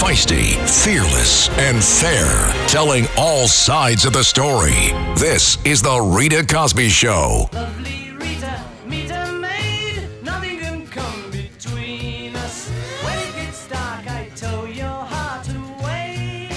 [0.00, 4.92] Feisty, fearless, and fair, telling all sides of the story.
[5.18, 7.50] This is The Rita Cosby Show.
[7.52, 10.08] Lovely Rita, meet a maid.
[10.22, 12.70] Nothing can come between us.
[13.04, 16.48] When it gets dark, I tow your heart away.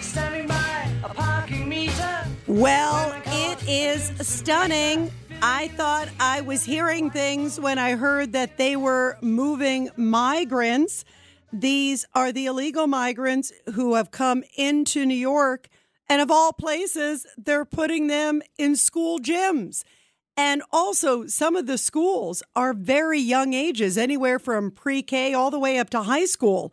[0.00, 2.26] Standing by a parking meter.
[2.48, 5.12] Well, it is stunning.
[5.44, 11.04] I thought I was hearing things when I heard that they were moving migrants.
[11.52, 15.68] These are the illegal migrants who have come into New York.
[16.08, 19.82] And of all places, they're putting them in school gyms.
[20.36, 25.50] And also, some of the schools are very young ages, anywhere from pre K all
[25.50, 26.72] the way up to high school.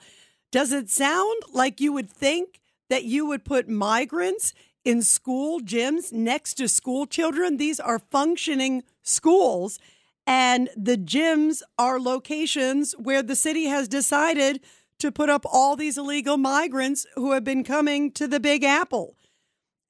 [0.52, 2.60] Does it sound like you would think
[2.92, 4.54] that you would put migrants
[4.90, 7.58] in school gyms next to school children?
[7.58, 9.78] These are functioning schools,
[10.26, 14.62] and the gyms are locations where the city has decided
[14.98, 19.16] to put up all these illegal migrants who have been coming to the Big Apple.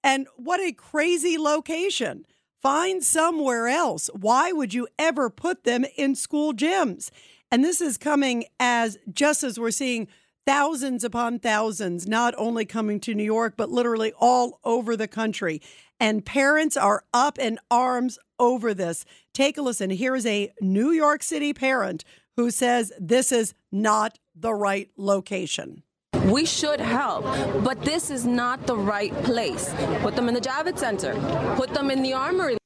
[0.03, 2.25] And what a crazy location.
[2.61, 4.09] Find somewhere else.
[4.13, 7.09] Why would you ever put them in school gyms?
[7.49, 10.09] And this is coming as just as we're seeing
[10.50, 15.61] thousands upon thousands, not only coming to New York, but literally all over the country.
[16.00, 19.05] And parents are up in arms over this.
[19.31, 19.92] Take a listen.
[19.92, 22.03] Here is a New York City parent
[22.36, 25.83] who says this is not the right location.
[26.25, 27.25] We should help,
[27.64, 29.72] but this is not the right place.
[30.02, 31.14] Put them in the Javits Center.
[31.58, 32.58] Put them in the Armory.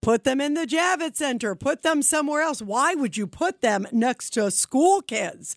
[0.00, 1.54] Put them in the Javits Center.
[1.56, 2.62] Put them somewhere else.
[2.62, 5.56] Why would you put them next to school kids?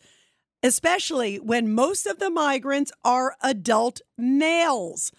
[0.65, 5.11] Especially when most of the migrants are adult males.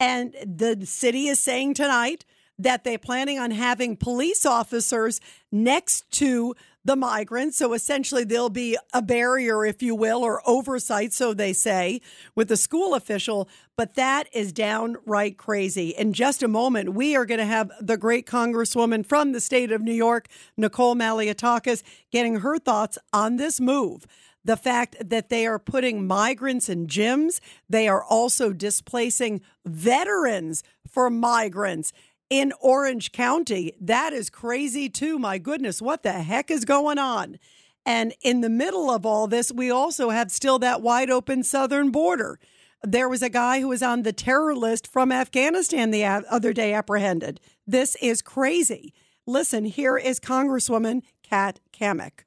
[0.00, 2.24] And the city is saying tonight
[2.58, 5.20] that they're planning on having police officers
[5.52, 7.58] next to the migrants.
[7.58, 12.00] So essentially, there'll be a barrier, if you will, or oversight, so they say,
[12.34, 13.48] with the school official.
[13.76, 15.90] But that is downright crazy.
[15.90, 19.70] In just a moment, we are going to have the great Congresswoman from the state
[19.70, 20.26] of New York,
[20.56, 24.04] Nicole Malliotakis, getting her thoughts on this move
[24.48, 27.38] the fact that they are putting migrants in gyms.
[27.68, 31.92] They are also displacing veterans for migrants
[32.30, 33.74] in Orange County.
[33.78, 35.18] That is crazy, too.
[35.18, 37.38] My goodness, what the heck is going on?
[37.84, 41.90] And in the middle of all this, we also have still that wide open southern
[41.90, 42.40] border.
[42.82, 46.72] There was a guy who was on the terror list from Afghanistan the other day
[46.72, 47.38] apprehended.
[47.66, 48.94] This is crazy.
[49.26, 52.20] Listen, here is Congresswoman Kat Cammack.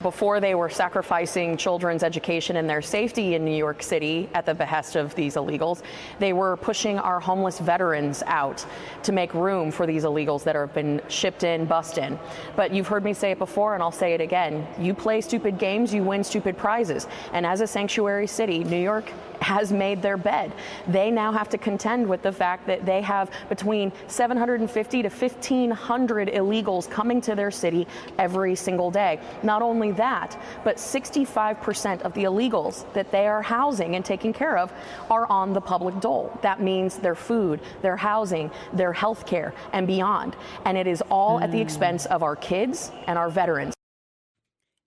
[0.00, 4.54] Before they were sacrificing children's education and their safety in New York City at the
[4.54, 5.80] behest of these illegals,
[6.18, 8.66] they were pushing our homeless veterans out
[9.04, 12.18] to make room for these illegals that have been shipped in, bust in.
[12.56, 14.66] But you've heard me say it before, and I'll say it again.
[14.78, 17.06] You play stupid games, you win stupid prizes.
[17.32, 20.52] And as a sanctuary city, New York has made their bed.
[20.88, 26.28] They now have to contend with the fact that they have between 750 to 1,500
[26.28, 27.86] illegals coming to their city
[28.18, 29.20] every single day.
[29.42, 34.58] Not only that, but 65% of the illegals that they are housing and taking care
[34.58, 34.72] of
[35.10, 36.38] are on the public dole.
[36.42, 40.36] That means their food, their housing, their health care, and beyond.
[40.64, 41.44] And it is all mm.
[41.44, 43.74] at the expense of our kids and our veterans.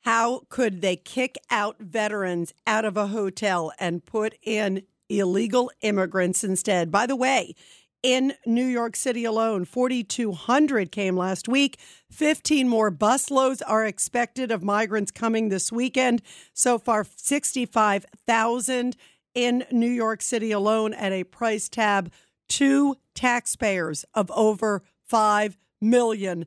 [0.03, 6.43] How could they kick out veterans out of a hotel and put in illegal immigrants
[6.43, 6.91] instead?
[6.91, 7.55] By the way,
[8.03, 9.65] in New York City alone.
[9.65, 11.79] 4,200 came last week.
[12.11, 16.21] 15 more busloads are expected of migrants coming this weekend.
[16.53, 18.95] So far, 65,000
[19.35, 22.11] in New York City alone at a price tab
[22.49, 26.45] to taxpayers of over $5 million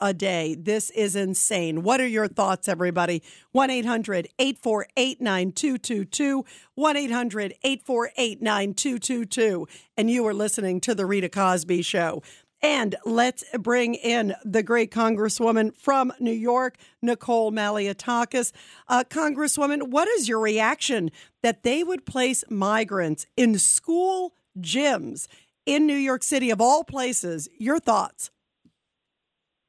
[0.00, 0.54] a day.
[0.54, 1.82] This is insane.
[1.82, 3.22] What are your thoughts, everybody?
[3.52, 6.44] 1 800 848 9222.
[6.74, 9.66] 1 800 848 9222.
[9.96, 12.22] And you are listening to The Rita Cosby Show.
[12.60, 18.52] And let's bring in the great Congresswoman from New York, Nicole Malliotakis.
[18.88, 21.10] Uh, Congresswoman, what is your reaction
[21.42, 25.26] that they would place migrants in school gyms
[25.66, 27.48] in New York City, of all places.
[27.58, 28.30] Your thoughts?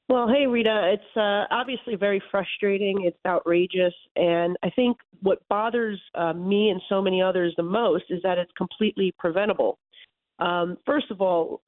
[0.09, 3.03] Well, hey, Rita, it's uh, obviously very frustrating.
[3.03, 3.94] It's outrageous.
[4.15, 8.39] And I think what bothers uh, me and so many others the most is that
[8.39, 9.77] it's completely preventable.
[10.39, 11.61] Um, first of all,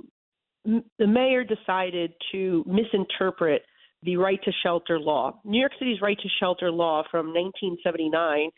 [0.66, 3.62] m- the mayor decided to misinterpret
[4.02, 5.40] the right to shelter law.
[5.46, 8.50] New York City's right to shelter law from 1979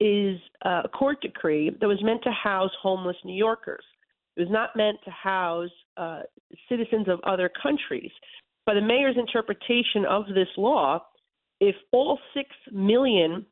[0.00, 3.84] is uh, a court decree that was meant to house homeless New Yorkers.
[4.36, 5.68] It was not meant to house
[5.98, 6.20] uh,
[6.70, 8.10] citizens of other countries.
[8.66, 11.04] By the mayor's interpretation of this law,
[11.60, 13.46] if all six million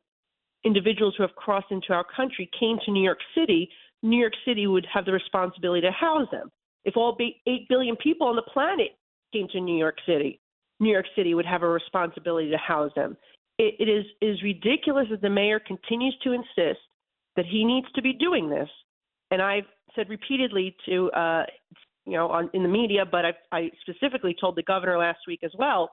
[0.64, 3.70] individuals who have crossed into our country came to New York City,
[4.02, 6.50] New York City would have the responsibility to house them.
[6.84, 8.88] If all 8 billion people on the planet
[9.32, 10.40] came to New York City,
[10.80, 13.16] New York City would have a responsibility to house them.
[13.58, 16.80] it, it is, is ridiculous that the mayor continues to insist
[17.36, 18.68] that he needs to be doing this.
[19.30, 19.64] And I've
[19.94, 21.44] said repeatedly to, uh,
[22.06, 25.40] you know, on, in the media, but I, I specifically told the governor last week
[25.42, 25.90] as well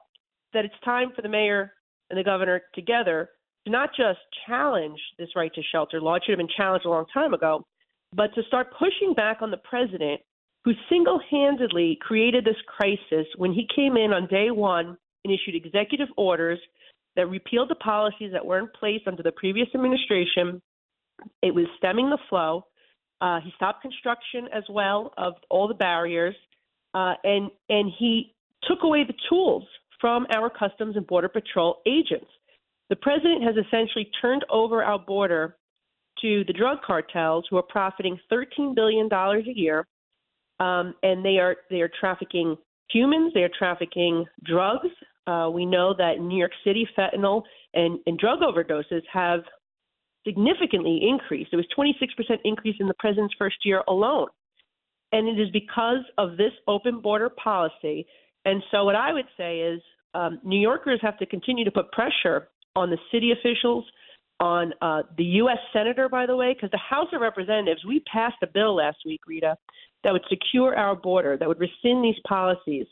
[0.52, 1.72] that it's time for the mayor
[2.10, 3.30] and the governor together
[3.64, 6.90] to not just challenge this right to shelter law, it should have been challenged a
[6.90, 7.64] long time ago,
[8.12, 10.20] but to start pushing back on the president
[10.64, 15.54] who single handedly created this crisis when he came in on day one and issued
[15.54, 16.58] executive orders
[17.16, 20.60] that repealed the policies that were in place under the previous administration.
[21.42, 22.66] It was stemming the flow.
[23.22, 26.34] Uh, he stopped construction as well of all the barriers,
[26.92, 28.34] uh, and and he
[28.64, 29.62] took away the tools
[30.00, 32.26] from our Customs and Border Patrol agents.
[32.90, 35.56] The president has essentially turned over our border
[36.20, 39.86] to the drug cartels, who are profiting 13 billion dollars a year,
[40.58, 42.56] um, and they are they are trafficking
[42.90, 44.88] humans, they are trafficking drugs.
[45.28, 47.42] Uh, we know that New York City, fentanyl
[47.74, 49.42] and, and drug overdoses have
[50.26, 51.52] significantly increased.
[51.52, 54.28] It was 26% increase in the president's first year alone.
[55.12, 58.06] And it is because of this open border policy.
[58.44, 59.80] And so, what I would say is
[60.14, 63.84] um, New Yorkers have to continue to put pressure on the city officials,
[64.40, 65.58] on uh, the U.S.
[65.72, 69.20] Senator, by the way, because the House of Representatives, we passed a bill last week,
[69.26, 69.56] Rita,
[70.02, 72.86] that would secure our border, that would rescind these policies.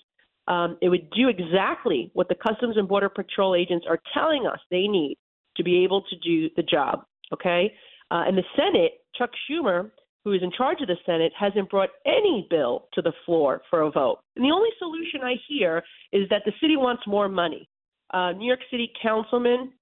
[0.47, 4.59] Um, it would do exactly what the Customs and Border Patrol agents are telling us
[4.71, 5.17] they need
[5.56, 7.05] to be able to do the job.
[7.32, 7.73] Okay?
[8.11, 9.91] Uh, and the Senate, Chuck Schumer,
[10.25, 13.82] who is in charge of the Senate, hasn't brought any bill to the floor for
[13.82, 14.19] a vote.
[14.37, 15.82] And the only solution I hear
[16.12, 17.69] is that the city wants more money.
[18.12, 19.73] Uh, New York City Councilman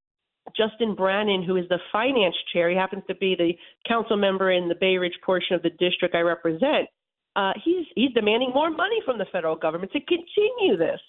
[0.57, 3.53] Justin Brannan, who is the finance chair, he happens to be the
[3.89, 6.89] council member in the Bay Ridge portion of the district I represent.
[7.37, 11.01] Uh, he's he's demanding more money from the federal government to continue this,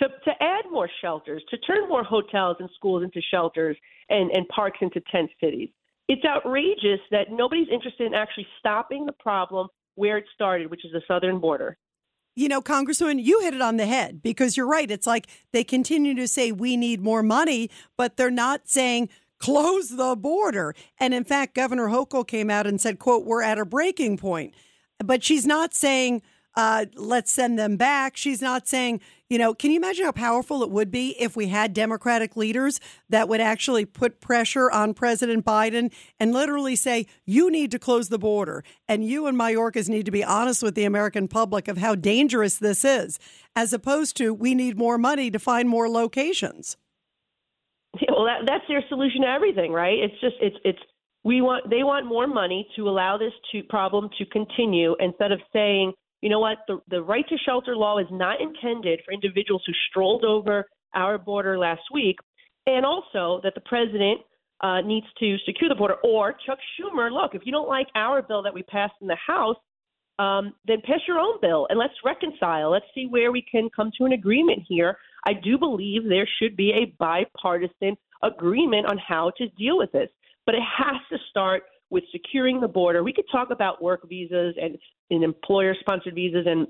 [0.00, 3.76] to to add more shelters, to turn more hotels and schools into shelters
[4.08, 5.68] and and parks into tent cities.
[6.08, 10.92] It's outrageous that nobody's interested in actually stopping the problem where it started, which is
[10.92, 11.76] the southern border.
[12.34, 14.90] You know, Congresswoman, you hit it on the head because you're right.
[14.90, 19.08] It's like they continue to say we need more money, but they're not saying
[19.38, 20.74] close the border.
[20.98, 24.54] And in fact, Governor Hochul came out and said, quote, we're at a breaking point.
[25.04, 26.22] But she's not saying
[26.54, 28.16] uh, let's send them back.
[28.16, 31.48] She's not saying, you know, can you imagine how powerful it would be if we
[31.48, 32.80] had Democratic leaders
[33.10, 38.08] that would actually put pressure on President Biden and literally say, you need to close
[38.08, 41.76] the border and you and Mayorkas need to be honest with the American public of
[41.76, 43.18] how dangerous this is,
[43.54, 46.76] as opposed to we need more money to find more locations.
[48.08, 49.98] Well, that, that's their solution to everything, right?
[49.98, 50.78] It's just, it's, it's,
[51.24, 55.40] we want, they want more money to allow this to problem to continue instead of
[55.52, 56.58] saying, you know what?
[56.66, 61.18] The, the right to shelter law is not intended for individuals who strolled over our
[61.18, 62.16] border last week,
[62.66, 64.20] and also that the president
[64.60, 65.94] uh, needs to secure the border.
[66.04, 69.16] Or Chuck Schumer, look, if you don't like our bill that we passed in the
[69.24, 69.56] House,
[70.18, 72.70] um, then pass your own bill and let's reconcile.
[72.70, 74.98] Let's see where we can come to an agreement here.
[75.26, 80.08] I do believe there should be a bipartisan agreement on how to deal with this,
[80.44, 83.02] but it has to start with securing the border.
[83.02, 84.76] We could talk about work visas and,
[85.10, 86.66] and employer sponsored visas and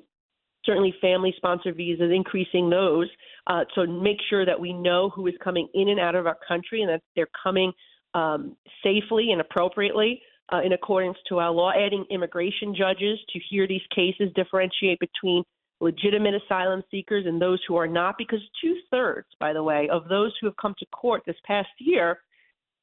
[0.65, 3.09] certainly family sponsored visas, increasing those
[3.47, 6.39] uh, to make sure that we know who is coming in and out of our
[6.47, 7.73] country and that they're coming
[8.15, 10.21] um, safely and appropriately.
[10.51, 15.45] Uh, in accordance to our law, adding immigration judges to hear these cases, differentiate between
[15.81, 20.09] legitimate asylum seekers and those who are not, because two thirds, by the way, of
[20.09, 22.19] those who have come to court this past year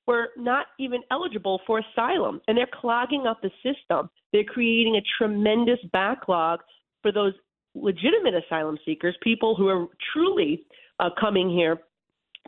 [0.08, 4.10] were not even eligible for asylum, and they're clogging up the system.
[4.32, 6.60] They're creating a tremendous backlog
[7.02, 7.34] for those
[7.74, 10.64] legitimate asylum seekers, people who are truly
[11.00, 11.80] uh, coming here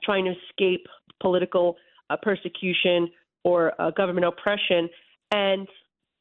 [0.03, 0.85] trying to escape
[1.21, 1.75] political
[2.09, 3.09] uh, persecution
[3.43, 4.89] or uh, government oppression.
[5.31, 5.67] And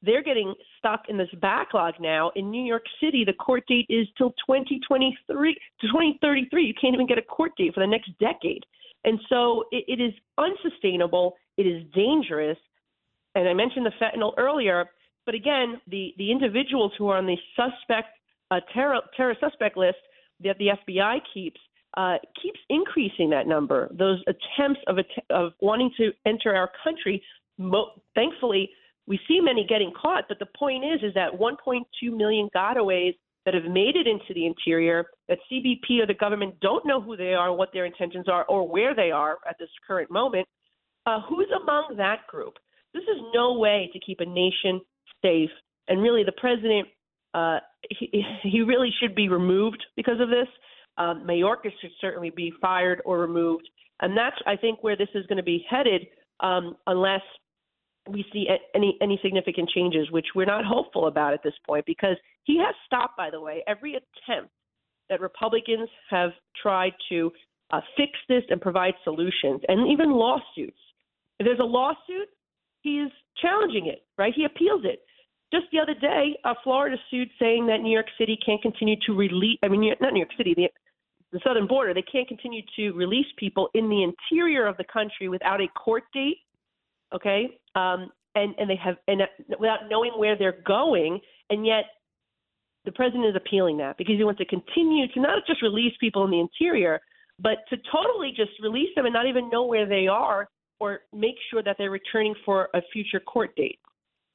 [0.02, 2.30] they're getting stuck in this backlog now.
[2.36, 6.64] In New York City, the court date is till 2023 to 2033.
[6.64, 8.64] You can't even get a court date for the next decade.
[9.06, 11.36] And so it, it is unsustainable.
[11.56, 12.58] It is dangerous.
[13.34, 14.86] And I mentioned the fentanyl earlier,
[15.24, 18.08] but again, the, the individuals who are on the suspect
[18.50, 19.98] uh, terror, terror suspect list
[20.42, 21.60] that the FBI keeps
[21.96, 23.88] uh, keeps increasing that number.
[23.90, 24.98] Those attempts of
[25.30, 27.22] of wanting to enter our country,
[27.58, 28.70] mo- thankfully,
[29.06, 30.24] we see many getting caught.
[30.28, 31.84] But the point is, is that 1.2
[32.14, 36.84] million gotaways that have made it into the interior that CBP or the government don't
[36.84, 40.10] know who they are, what their intentions are, or where they are at this current
[40.10, 40.46] moment.
[41.06, 42.54] Uh, who's among that group?
[42.92, 44.80] This is no way to keep a nation
[45.22, 45.50] safe.
[45.88, 46.88] And really, the president,
[47.34, 50.48] uh, he, he really should be removed because of this.
[50.98, 53.68] Um, Mayorkas should certainly be fired or removed.
[54.00, 56.06] And that's, I think, where this is going to be headed
[56.40, 57.22] um, unless
[58.08, 62.16] we see any any significant changes, which we're not hopeful about at this point, because
[62.44, 64.50] he has stopped, by the way, every attempt
[65.08, 67.30] that Republicans have tried to
[67.70, 70.78] uh, fix this and provide solutions, and even lawsuits.
[71.38, 72.28] If there's a lawsuit,
[72.82, 73.10] he is
[73.40, 74.32] challenging it, right?
[74.34, 75.00] He appeals it.
[75.52, 79.12] Just the other day, uh, Florida sued saying that New York City can't continue to
[79.12, 79.58] release.
[79.62, 80.68] I mean, not New York City, the,
[81.32, 81.94] the southern border.
[81.94, 86.04] They can't continue to release people in the interior of the country without a court
[86.12, 86.38] date.
[87.14, 89.26] Okay, um, and and they have and uh,
[89.58, 91.20] without knowing where they're going,
[91.50, 91.84] and yet
[92.84, 96.24] the president is appealing that because he wants to continue to not just release people
[96.24, 97.00] in the interior,
[97.38, 100.48] but to totally just release them and not even know where they are
[100.78, 103.78] or make sure that they're returning for a future court date.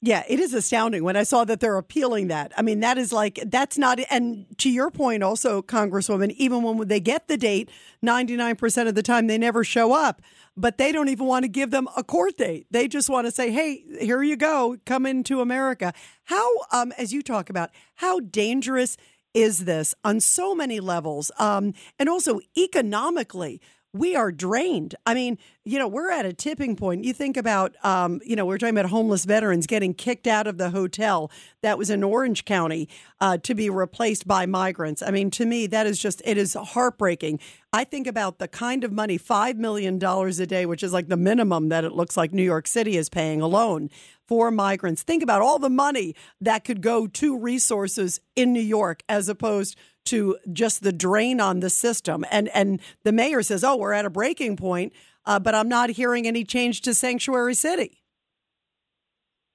[0.04, 2.50] Yeah, it is astounding when I saw that they're appealing that.
[2.58, 6.88] I mean, that is like, that's not, and to your point also, Congresswoman, even when
[6.88, 7.70] they get the date,
[8.04, 10.20] 99% of the time they never show up,
[10.56, 12.66] but they don't even want to give them a court date.
[12.72, 15.92] They just want to say, hey, here you go, come into America.
[16.24, 18.96] How, um, as you talk about, how dangerous
[19.34, 21.30] is this on so many levels?
[21.38, 23.60] Um, and also economically,
[23.94, 24.94] we are drained.
[25.04, 27.04] I mean, you know, we're at a tipping point.
[27.04, 30.56] You think about, um, you know, we're talking about homeless veterans getting kicked out of
[30.56, 31.30] the hotel
[31.60, 32.88] that was in Orange County
[33.20, 35.02] uh, to be replaced by migrants.
[35.02, 37.38] I mean, to me, that is just, it is heartbreaking.
[37.72, 41.16] I think about the kind of money, $5 million a day, which is like the
[41.16, 43.90] minimum that it looks like New York City is paying alone
[44.26, 45.02] for migrants.
[45.02, 49.76] Think about all the money that could go to resources in New York as opposed
[50.04, 52.24] to just the drain on the system.
[52.30, 54.92] And and the mayor says, "Oh, we're at a breaking point,"
[55.26, 58.02] uh, but I'm not hearing any change to Sanctuary City.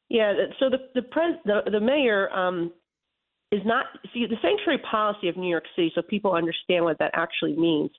[0.10, 2.72] Yeah, so the the pres the, the mayor um,
[3.52, 7.12] is not see the sanctuary policy of New York City, so people understand what that
[7.14, 7.92] actually means.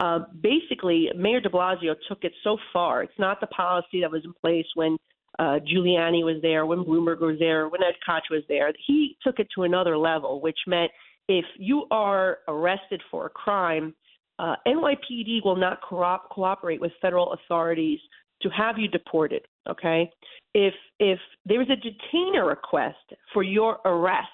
[0.00, 3.02] Uh, basically, Mayor De Blasio took it so far.
[3.02, 4.96] It's not the policy that was in place when
[5.38, 8.72] uh, Giuliani was there, when Bloomberg was there, when Ed Koch was there.
[8.86, 10.90] He took it to another level, which meant
[11.28, 13.94] if you are arrested for a crime,
[14.38, 18.00] uh, NYPD will not co- cooperate with federal authorities
[18.42, 19.42] to have you deported.
[19.68, 20.10] Okay,
[20.54, 24.28] if if there is a detainer request for your arrest,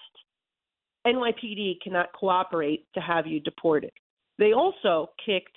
[1.07, 3.93] NYPD cannot cooperate to have you deported.
[4.39, 5.57] They also kicked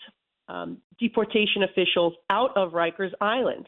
[0.50, 3.68] um, deportation officials out of Rikers Island.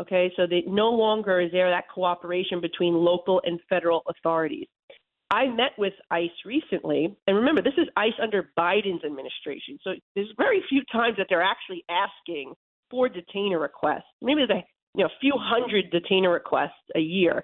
[0.00, 4.66] Okay, so they, no longer is there that cooperation between local and federal authorities.
[5.30, 9.78] I met with ICE recently, and remember, this is ICE under Biden's administration.
[9.84, 12.54] So there's very few times that they're actually asking
[12.90, 14.08] for detainer requests.
[14.22, 14.64] Maybe there's a
[14.96, 17.42] you know, few hundred detainer requests a year.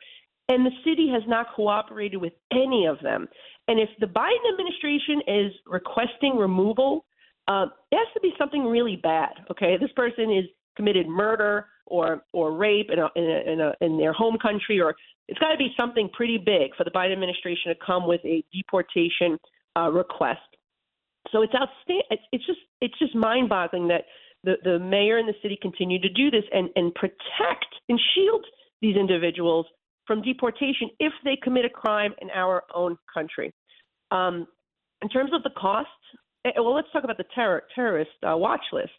[0.49, 3.29] And the city has not cooperated with any of them.
[3.69, 7.05] And if the Biden administration is requesting removal,
[7.49, 9.33] uh, it has to be something really bad.
[9.51, 10.45] Okay, this person is
[10.77, 14.81] committed murder or or rape in a, in, a, in, a, in their home country,
[14.81, 14.95] or
[15.29, 18.45] it's got to be something pretty big for the Biden administration to come with a
[18.53, 19.39] deportation
[19.77, 20.41] uh, request.
[21.33, 22.05] So it's outstanding.
[22.11, 24.05] It's, it's just it's just mind-boggling that
[24.45, 28.45] the the mayor and the city continue to do this and and protect and shield
[28.81, 29.67] these individuals
[30.07, 33.53] from deportation if they commit a crime in our own country.
[34.11, 34.47] Um,
[35.01, 35.91] in terms of the costs,
[36.45, 38.93] eh, well, let's talk about the terror, terrorist uh, watch list.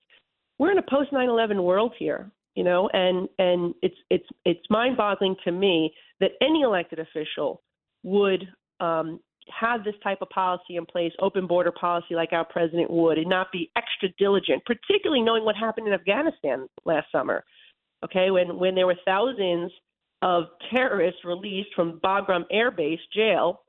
[0.58, 5.36] We're in a post 9/11 world here you know, and and it's it's it's mind-boggling
[5.44, 7.62] to me that any elected official
[8.04, 8.48] would
[8.80, 9.20] um,
[9.50, 13.30] have this type of policy in place, open border policy like our president would, and
[13.30, 17.44] not be extra diligent, particularly knowing what happened in Afghanistan last summer.
[18.04, 19.72] Okay, when when there were thousands
[20.22, 23.62] of terrorists released from Bagram Air Base jail,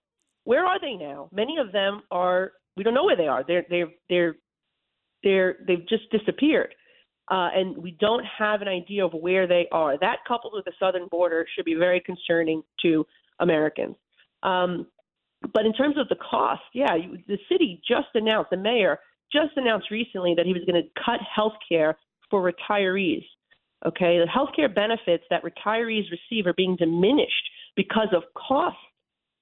[0.45, 1.29] where are they now?
[1.33, 3.45] Many of them are we don't know where they are.
[3.47, 4.37] They're they're they're
[5.25, 6.73] they're they've just disappeared
[7.29, 9.99] uh, and we don't have an idea of where they are.
[9.99, 13.07] That, coupled with the southern border, should be very concerning to
[13.41, 13.97] Americans.
[14.43, 14.87] Um,
[15.53, 18.99] but in terms of the cost, yeah, the city just announced, the mayor
[19.33, 21.97] just announced recently that he was going to cut health care
[22.31, 23.25] for retirees.
[23.85, 28.77] Okay, the health care benefits that retirees receive are being diminished because of cost.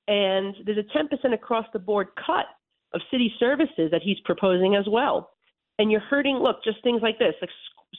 [0.08, 2.46] And there's a 10% across the board cut
[2.92, 5.30] of city services that he's proposing as well.
[5.78, 7.50] And you're hurting, look, just things like this, like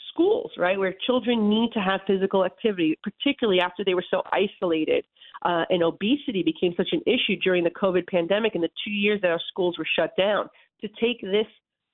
[0.10, 5.03] schools, right, where children need to have physical activity, particularly after they were so isolated.
[5.44, 9.20] Uh, and obesity became such an issue during the COVID pandemic and the two years
[9.22, 10.50] that our schools were shut down.
[10.82, 11.46] To take this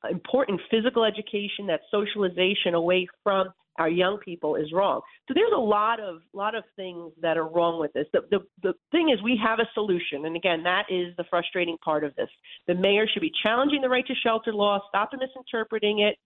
[0.09, 3.47] important physical education, that socialization away from
[3.77, 5.01] our young people is wrong.
[5.27, 8.05] So there's a lot of lot of things that are wrong with this.
[8.13, 11.77] The, the the thing is we have a solution, and again, that is the frustrating
[11.83, 12.29] part of this.
[12.67, 16.17] The mayor should be challenging the right to shelter law, stop misinterpreting it.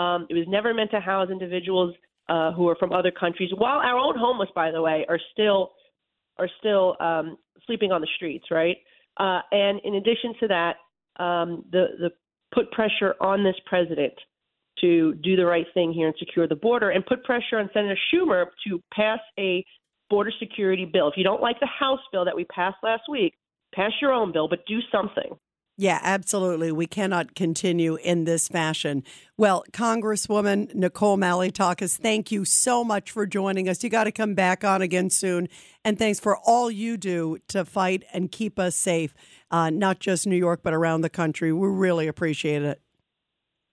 [0.00, 1.94] Um, it was never meant to house individuals
[2.28, 5.72] uh, who are from other countries, while our own homeless, by the way, are still
[6.38, 8.76] are still um, sleeping on the streets, right?
[9.18, 10.76] Uh, and in addition to that,
[11.22, 12.10] um, the the
[12.54, 14.12] put pressure on this president
[14.82, 17.98] to do the right thing here and secure the border, and put pressure on Senator
[18.12, 19.64] Schumer to pass a
[20.10, 21.08] border security bill.
[21.08, 23.34] If you don't like the House bill that we passed last week,
[23.74, 25.38] pass your own bill, but do something.
[25.78, 26.70] Yeah, absolutely.
[26.70, 29.04] We cannot continue in this fashion.
[29.38, 33.82] Well, Congresswoman Nicole Malliotakis, thank you so much for joining us.
[33.82, 35.48] You got to come back on again soon.
[35.82, 39.14] And thanks for all you do to fight and keep us safe,
[39.50, 41.52] uh, not just New York, but around the country.
[41.52, 42.82] We really appreciate it.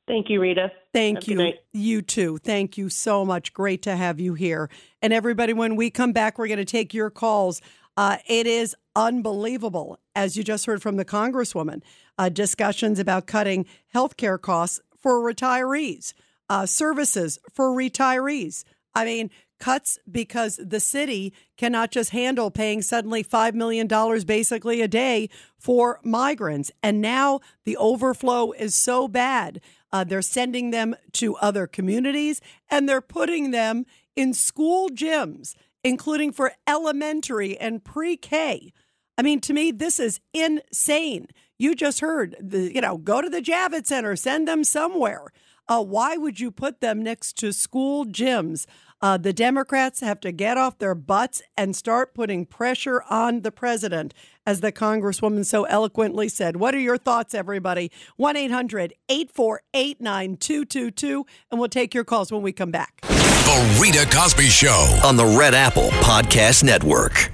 [0.09, 0.71] Thank you, Rita.
[0.91, 1.53] Thank you.
[1.71, 2.39] You too.
[2.39, 3.53] Thank you so much.
[3.53, 4.67] Great to have you here.
[5.03, 7.61] And everybody, when we come back, we're going to take your calls.
[7.95, 11.83] Uh, it is unbelievable, as you just heard from the Congresswoman,
[12.17, 16.13] uh, discussions about cutting health care costs for retirees,
[16.49, 18.63] uh, services for retirees.
[18.95, 23.87] I mean, cuts because the city cannot just handle paying suddenly $5 million
[24.25, 26.71] basically a day for migrants.
[26.81, 29.61] And now the overflow is so bad.
[29.91, 36.31] Uh, they're sending them to other communities and they're putting them in school gyms including
[36.31, 38.73] for elementary and pre K.
[39.17, 41.27] I mean, to me, this is insane.
[41.57, 45.25] You just heard, the, you know, go to the Javits Center, send them somewhere.
[45.67, 48.65] Uh, why would you put them next to school gyms?
[49.01, 53.51] Uh, the Democrats have to get off their butts and start putting pressure on the
[53.51, 54.13] president,
[54.45, 56.57] as the Congresswoman so eloquently said.
[56.57, 57.91] What are your thoughts, everybody?
[58.17, 62.99] 1 800 848 9222, and we'll take your calls when we come back.
[63.01, 67.31] The Rita Cosby Show on the Red Apple Podcast Network.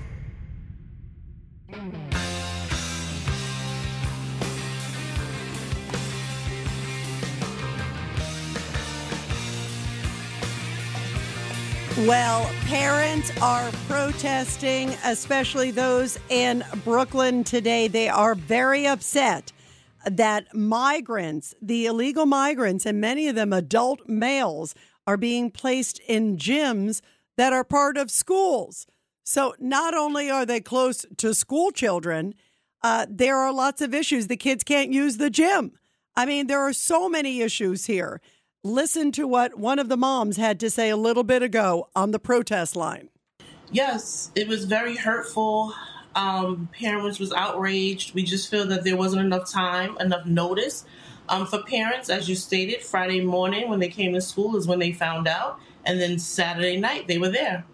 [11.99, 17.87] Well, parents are protesting, especially those in Brooklyn today.
[17.87, 19.53] They are very upset
[20.05, 24.75] that migrants, the illegal migrants, and many of them adult males,
[25.07, 26.99] are being placed in gyms
[27.37, 28.87] that are part of schools.
[29.23, 32.33] So not only are they close to school children,
[32.83, 34.27] uh, there are lots of issues.
[34.27, 35.71] The kids can't use the gym.
[36.13, 38.19] I mean, there are so many issues here.
[38.65, 42.09] Listen to what one of the moms had to say a little bit ago on
[42.09, 43.09] the protest line.
[43.71, 45.71] Yes, it was very hurtful.
[46.15, 48.15] Um, parents was outraged.
[48.15, 50.83] We just feel that there wasn't enough time, enough notice.
[51.29, 54.79] Um, for parents, as you stated, Friday morning when they came to school is when
[54.79, 57.65] they found out, and then Saturday night they were there.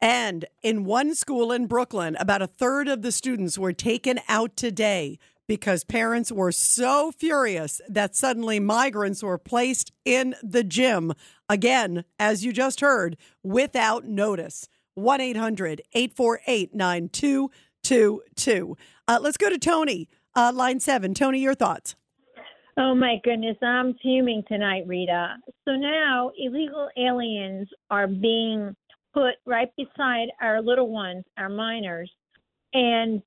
[0.00, 4.56] And in one school in Brooklyn, about a third of the students were taken out
[4.56, 11.12] today because parents were so furious that suddenly migrants were placed in the gym,
[11.48, 14.68] again, as you just heard, without notice.
[14.94, 18.76] 1 800 848 9222.
[19.06, 21.14] Uh, let's go to Tony, uh, line seven.
[21.14, 21.94] Tony, your thoughts.
[22.76, 25.36] Oh my goodness, I'm fuming tonight, Rita.
[25.66, 28.76] So now illegal aliens are being
[29.14, 32.10] put right beside our little ones, our minors,
[32.72, 33.22] and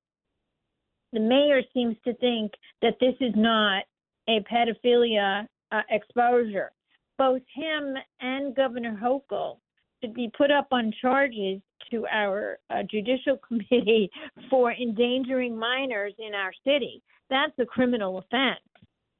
[1.12, 3.84] the mayor seems to think that this is not
[4.28, 6.70] a pedophilia uh, exposure.
[7.18, 9.58] Both him and Governor Hochul
[10.02, 14.10] should be put up on charges to our uh, judicial committee
[14.50, 17.02] for endangering minors in our city.
[17.30, 18.60] That's a criminal offense.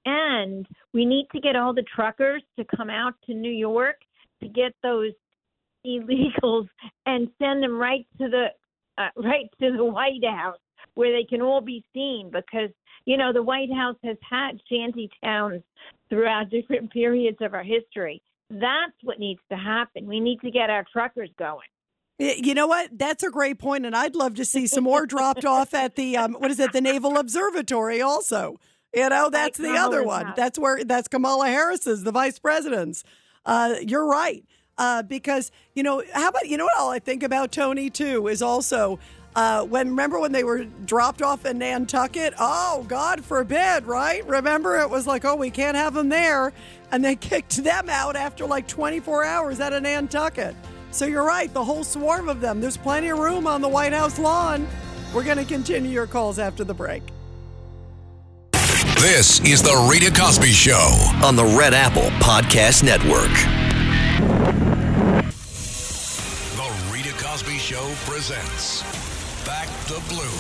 [0.05, 3.97] And we need to get all the truckers to come out to New York
[4.43, 5.13] to get those
[5.87, 6.69] illegals
[7.07, 8.47] and send them right to the
[8.99, 10.59] uh, right to the White House
[10.95, 12.71] where they can all be seen because
[13.05, 15.63] you know the White House has had shanty towns
[16.09, 18.23] throughout different periods of our history.
[18.51, 20.07] That's what needs to happen.
[20.07, 21.67] We need to get our truckers going.
[22.19, 22.97] You know what?
[22.97, 26.17] That's a great point, and I'd love to see some more dropped off at the
[26.17, 28.59] um, what is it, the Naval Observatory, also.
[28.95, 30.35] You know, that's the other one.
[30.37, 33.05] That's where that's Kamala Harris's, the vice president's.
[33.47, 34.45] Uh, you're right.
[34.79, 38.29] Uh, because you know, how about you know what all I think about Tony too
[38.29, 38.99] is also
[39.35, 42.35] uh, when remember when they were dropped off in Nantucket?
[42.39, 44.27] Oh, God forbid, right?
[44.27, 46.53] Remember, it was like, oh, we can't have them there,
[46.91, 50.55] and they kicked them out after like 24 hours out of Nantucket.
[50.91, 52.61] So you're right, the whole swarm of them.
[52.61, 54.69] There's plenty of room on the White House lawn.
[55.15, 57.03] We're going to continue your calls after the break.
[58.97, 63.33] This is the Rita Cosby Show on the Red Apple Podcast Network.
[66.57, 69.02] The Rita Cosby Show presents
[69.45, 70.31] Back the Blue.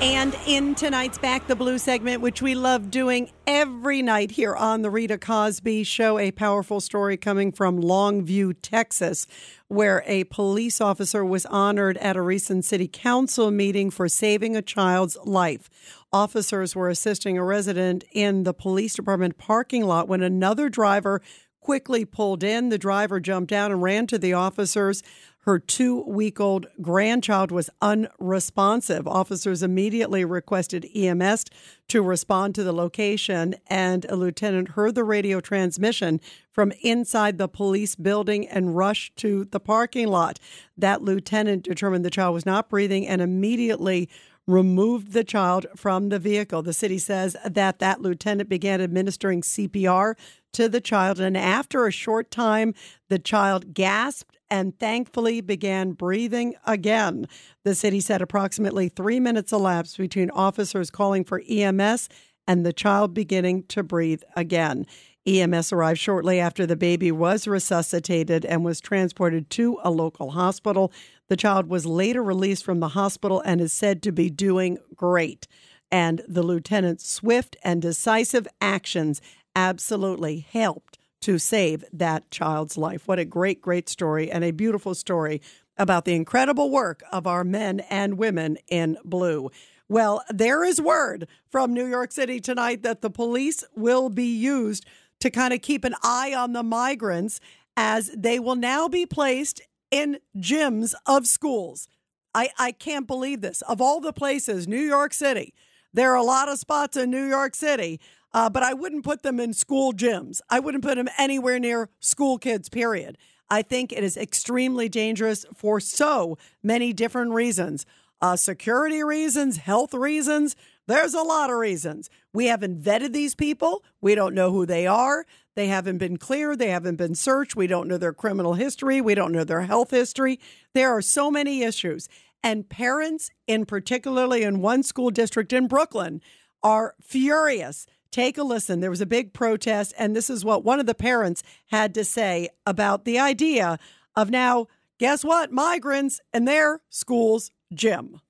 [0.00, 4.82] And in tonight's Back the Blue segment, which we love doing every night here on
[4.82, 9.28] the Rita Cosby Show, a powerful story coming from Longview, Texas,
[9.68, 14.62] where a police officer was honored at a recent city council meeting for saving a
[14.62, 15.70] child's life.
[16.12, 21.22] Officers were assisting a resident in the police department parking lot when another driver
[21.60, 22.68] quickly pulled in.
[22.68, 25.02] The driver jumped out and ran to the officers.
[25.44, 29.06] Her two week old grandchild was unresponsive.
[29.06, 31.44] Officers immediately requested EMS
[31.88, 36.18] to respond to the location, and a lieutenant heard the radio transmission
[36.50, 40.40] from inside the police building and rushed to the parking lot.
[40.78, 44.08] That lieutenant determined the child was not breathing and immediately
[44.46, 46.62] removed the child from the vehicle.
[46.62, 50.14] The city says that that lieutenant began administering CPR
[50.54, 52.72] to the child, and after a short time,
[53.10, 57.26] the child gasped and thankfully began breathing again.
[57.64, 62.08] The city said approximately three minutes elapsed between officers calling for EMS
[62.46, 64.86] and the child beginning to breathe again.
[65.26, 70.92] EMS arrived shortly after the baby was resuscitated and was transported to a local hospital.
[71.26, 75.48] The child was later released from the hospital and is said to be doing great.
[75.90, 79.20] And the lieutenant's swift and decisive actions
[79.56, 83.08] absolutely helped to save that child's life.
[83.08, 85.40] What a great, great story and a beautiful story
[85.78, 89.50] about the incredible work of our men and women in blue.
[89.88, 94.84] Well, there is word from New York City tonight that the police will be used
[95.20, 97.40] to kind of keep an eye on the migrants
[97.74, 101.88] as they will now be placed in gyms of schools.
[102.34, 103.62] I, I can't believe this.
[103.62, 105.54] Of all the places, New York City,
[105.94, 107.98] there are a lot of spots in New York City
[108.34, 110.40] uh, but I wouldn't put them in school gyms.
[110.50, 113.16] I wouldn't put them anywhere near school kids, period.
[113.48, 117.86] I think it is extremely dangerous for so many different reasons
[118.20, 120.56] uh, security reasons, health reasons.
[120.86, 122.08] There's a lot of reasons.
[122.32, 123.84] We haven't vetted these people.
[124.00, 125.26] We don't know who they are.
[125.56, 126.58] They haven't been cleared.
[126.58, 127.54] They haven't been searched.
[127.54, 129.02] We don't know their criminal history.
[129.02, 130.40] We don't know their health history.
[130.72, 132.08] There are so many issues.
[132.42, 136.22] And parents, in particularly in one school district in Brooklyn,
[136.62, 138.78] are furious Take a listen.
[138.78, 142.04] There was a big protest, and this is what one of the parents had to
[142.04, 143.76] say about the idea
[144.14, 144.68] of now,
[145.00, 145.50] guess what?
[145.50, 148.20] Migrants and their school's gym.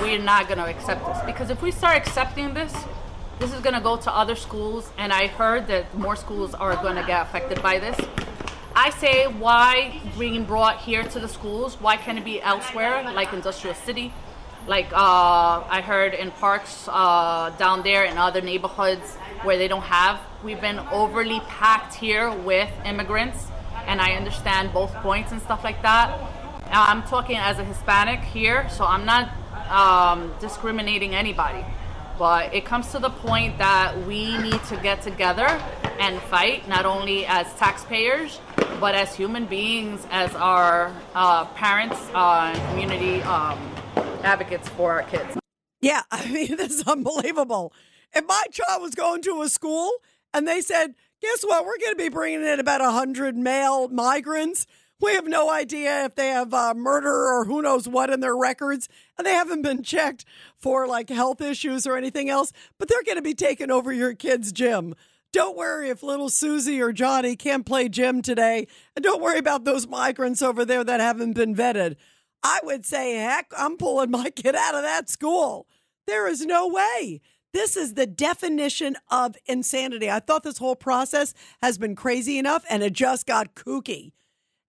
[0.00, 2.72] We're not going to accept this because if we start accepting this,
[3.38, 6.74] this is going to go to other schools, and I heard that more schools are
[6.76, 8.00] going to get affected by this.
[8.74, 11.78] I say, why being brought here to the schools?
[11.78, 14.14] Why can't it be elsewhere, like Industrial City?
[14.66, 19.82] Like uh, I heard in parks uh, down there in other neighborhoods where they don't
[19.82, 20.20] have.
[20.44, 23.46] We've been overly packed here with immigrants,
[23.86, 26.18] and I understand both points and stuff like that.
[26.70, 29.30] I'm talking as a Hispanic here, so I'm not
[29.68, 31.64] um, discriminating anybody.
[32.18, 35.48] But it comes to the point that we need to get together
[35.98, 38.40] and fight, not only as taxpayers,
[38.80, 43.58] but as human beings, as our uh, parents uh, community um,
[44.22, 45.38] advocates for our kids.
[45.80, 47.72] Yeah, I mean, this is unbelievable.
[48.14, 49.90] If my child was going to a school
[50.34, 51.64] and they said, guess what?
[51.64, 54.66] We're going to be bringing in about 100 male migrants.
[55.00, 58.36] We have no idea if they have uh, murder or who knows what in their
[58.36, 58.88] records,
[59.22, 60.24] and they haven't been checked
[60.58, 64.14] for like health issues or anything else, but they're going to be taking over your
[64.14, 64.96] kid's gym.
[65.32, 69.64] Don't worry if little Susie or Johnny can't play gym today, and don't worry about
[69.64, 71.94] those migrants over there that haven't been vetted.
[72.42, 75.68] I would say, heck, I'm pulling my kid out of that school.
[76.08, 77.20] There is no way.
[77.52, 80.10] This is the definition of insanity.
[80.10, 81.32] I thought this whole process
[81.62, 84.10] has been crazy enough and it just got kooky.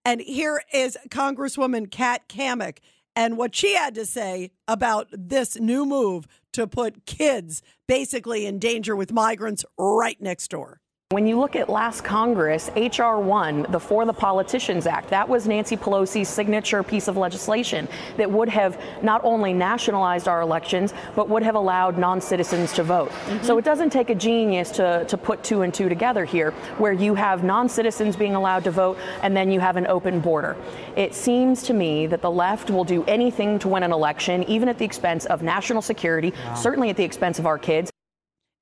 [0.05, 2.77] And here is Congresswoman Kat Cammack
[3.15, 8.59] and what she had to say about this new move to put kids basically in
[8.59, 10.79] danger with migrants right next door.
[11.13, 13.19] When you look at last Congress, H.R.
[13.19, 18.31] 1, the For the Politicians Act, that was Nancy Pelosi's signature piece of legislation that
[18.31, 23.11] would have not only nationalized our elections, but would have allowed non citizens to vote.
[23.11, 23.45] Mm-hmm.
[23.45, 26.49] So it doesn't take a genius to, to put two and two together here,
[26.79, 30.19] where you have non citizens being allowed to vote and then you have an open
[30.19, 30.57] border.
[30.95, 34.67] It seems to me that the left will do anything to win an election, even
[34.67, 36.55] at the expense of national security, wow.
[36.55, 37.92] certainly at the expense of our kids.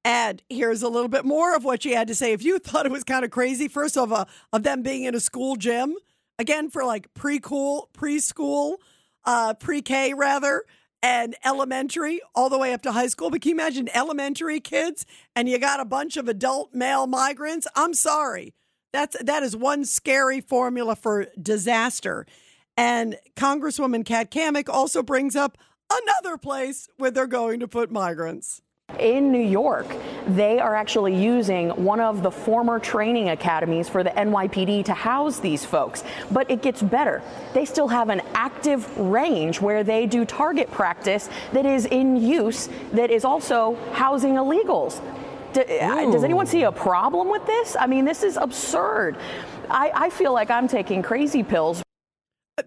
[0.04, 2.34] And here's a little bit more of what she had to say.
[2.34, 5.16] If you thought it was kind of crazy, first of all, of them being in
[5.16, 5.96] a school gym,
[6.40, 8.78] again for like pre-cool, preschool,
[9.26, 10.64] uh, pre-K rather,
[11.04, 13.30] and elementary, all the way up to high school.
[13.32, 17.68] But can you imagine elementary kids and you got a bunch of adult male migrants?
[17.76, 18.54] I'm sorry.
[18.94, 22.26] That's that is one scary formula for disaster.
[22.78, 25.58] And Congresswoman Kat Cammack also brings up
[25.92, 28.62] another place where they're going to put migrants.
[29.00, 29.96] In New York,
[30.28, 35.40] they are actually using one of the former training academies for the NYPD to house
[35.40, 36.04] these folks.
[36.32, 37.22] But it gets better.
[37.54, 42.70] They still have an active range where they do target practice that is in use,
[42.94, 45.02] that is also housing illegals.
[45.54, 47.76] D- uh, Does anyone see a problem with this?
[47.80, 49.18] I mean, this is absurd.
[49.70, 51.82] I, I feel like I'm taking crazy pills.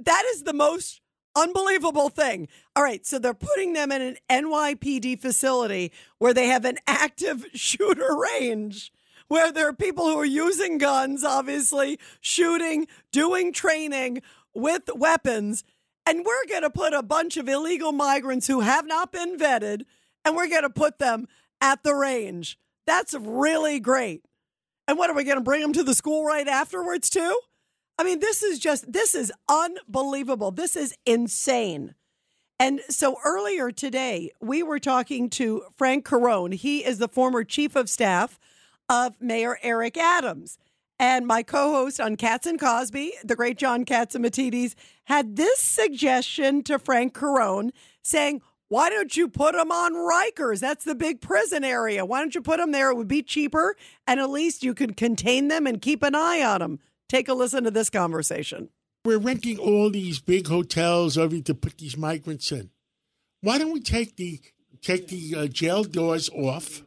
[0.01, 1.01] That is the most
[1.37, 2.49] unbelievable thing.
[2.77, 7.47] All right, so they're putting them in an NYPD facility where they have an active
[7.55, 8.93] shooter range.
[9.29, 14.21] Where there are people who are using guns, obviously, shooting, doing training
[14.53, 15.65] with weapons.
[16.07, 19.85] And we're going to put a bunch of illegal migrants who have not been vetted,
[20.25, 21.27] and we're going to put them
[21.61, 22.59] at the range.
[22.87, 24.27] That's really great.
[24.87, 27.39] And what are we going to bring them to the school right afterwards, too?
[27.99, 30.51] I mean, this is just, this is unbelievable.
[30.51, 31.95] This is insane.
[32.59, 36.55] And so earlier today, we were talking to Frank Carone.
[36.55, 38.39] He is the former chief of staff
[38.89, 40.59] of Mayor Eric Adams.
[40.99, 46.63] And my co host on Cats and Cosby, the great John Catsimatidis, had this suggestion
[46.65, 47.71] to Frank Carone
[48.03, 50.61] saying, why don't you put them on Rikers?
[50.61, 52.05] That's the big prison area.
[52.05, 52.91] Why don't you put them there?
[52.91, 53.77] It would be cheaper,
[54.07, 56.81] and at least you could contain them and keep an eye on them.
[57.09, 58.71] Take a listen to this conversation.
[59.05, 62.71] We're renting all these big hotels over to put these migrants in.
[63.43, 64.41] Why don't we take the
[64.81, 66.83] take the uh, jail doors off?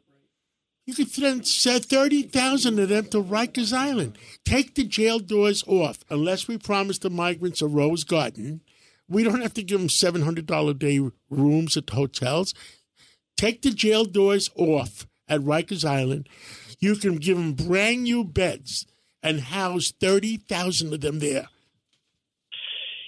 [0.88, 4.17] You could send send thirty thousand of them to Rikers Island.
[4.45, 8.62] Take the jail doors off, unless we promise the migrants a rose garden.
[9.08, 10.99] We don't have to give them seven hundred dollar day
[11.30, 12.56] rooms at the hotels.
[13.38, 16.27] Take the jail doors off at Rikers Island.
[16.80, 18.88] You can give them brand new beds
[19.23, 21.47] and house 30,000 of them there.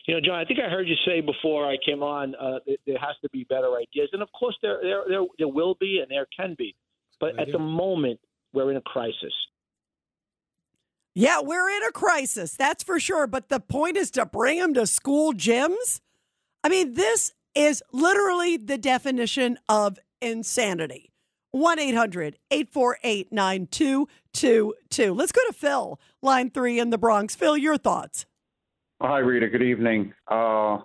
[0.07, 2.77] You know, John, I think I heard you say before I came on uh, that
[2.87, 5.99] there has to be better ideas, and of course there there there, there will be
[6.01, 6.75] and there can be,
[7.19, 8.19] but at the moment
[8.51, 9.33] we're in a crisis.
[11.13, 13.27] Yeah, we're in a crisis, that's for sure.
[13.27, 16.01] But the point is to bring them to school gyms.
[16.63, 21.11] I mean, this is literally the definition of insanity.
[21.51, 25.13] 1 800 848 9222.
[25.13, 27.35] Let's go to Phil, line three in the Bronx.
[27.35, 28.25] Phil, your thoughts.
[29.01, 29.47] Hi, Rita.
[29.47, 30.13] Good evening.
[30.27, 30.79] Uh,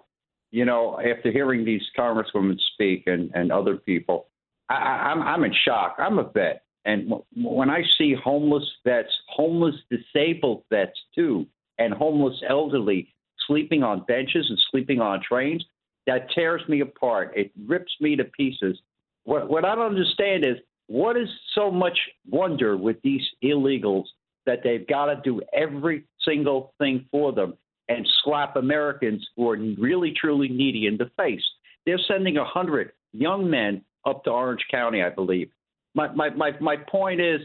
[0.51, 4.29] you know, after hearing these congresswomen speak and, and other people,
[4.69, 5.97] I, I'm I'm in shock.
[5.99, 11.47] I'm a vet, and when I see homeless vets, homeless disabled vets too,
[11.79, 13.13] and homeless elderly
[13.47, 15.65] sleeping on benches and sleeping on trains,
[16.07, 17.33] that tears me apart.
[17.35, 18.79] It rips me to pieces.
[19.25, 20.57] What what I don't understand is
[20.87, 24.05] what is so much wonder with these illegals
[24.47, 27.55] that they've got to do every single thing for them
[27.89, 31.43] and slap Americans who are really truly needy in the face.
[31.87, 35.51] They're sending a hundred young men up to Orange County, I believe.
[35.95, 37.41] My my my my point is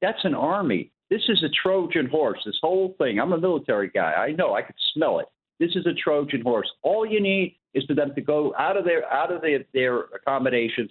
[0.00, 0.90] that's an army.
[1.10, 2.40] This is a Trojan horse.
[2.44, 3.18] This whole thing.
[3.18, 4.12] I'm a military guy.
[4.12, 4.54] I know.
[4.54, 5.26] I could smell it.
[5.60, 6.70] This is a Trojan horse.
[6.82, 10.00] All you need is for them to go out of their out of their, their
[10.00, 10.90] accommodations,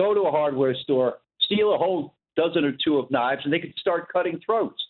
[0.00, 3.58] go to a hardware store, steal a whole dozen or two of knives, and they
[3.58, 4.82] could start cutting throats.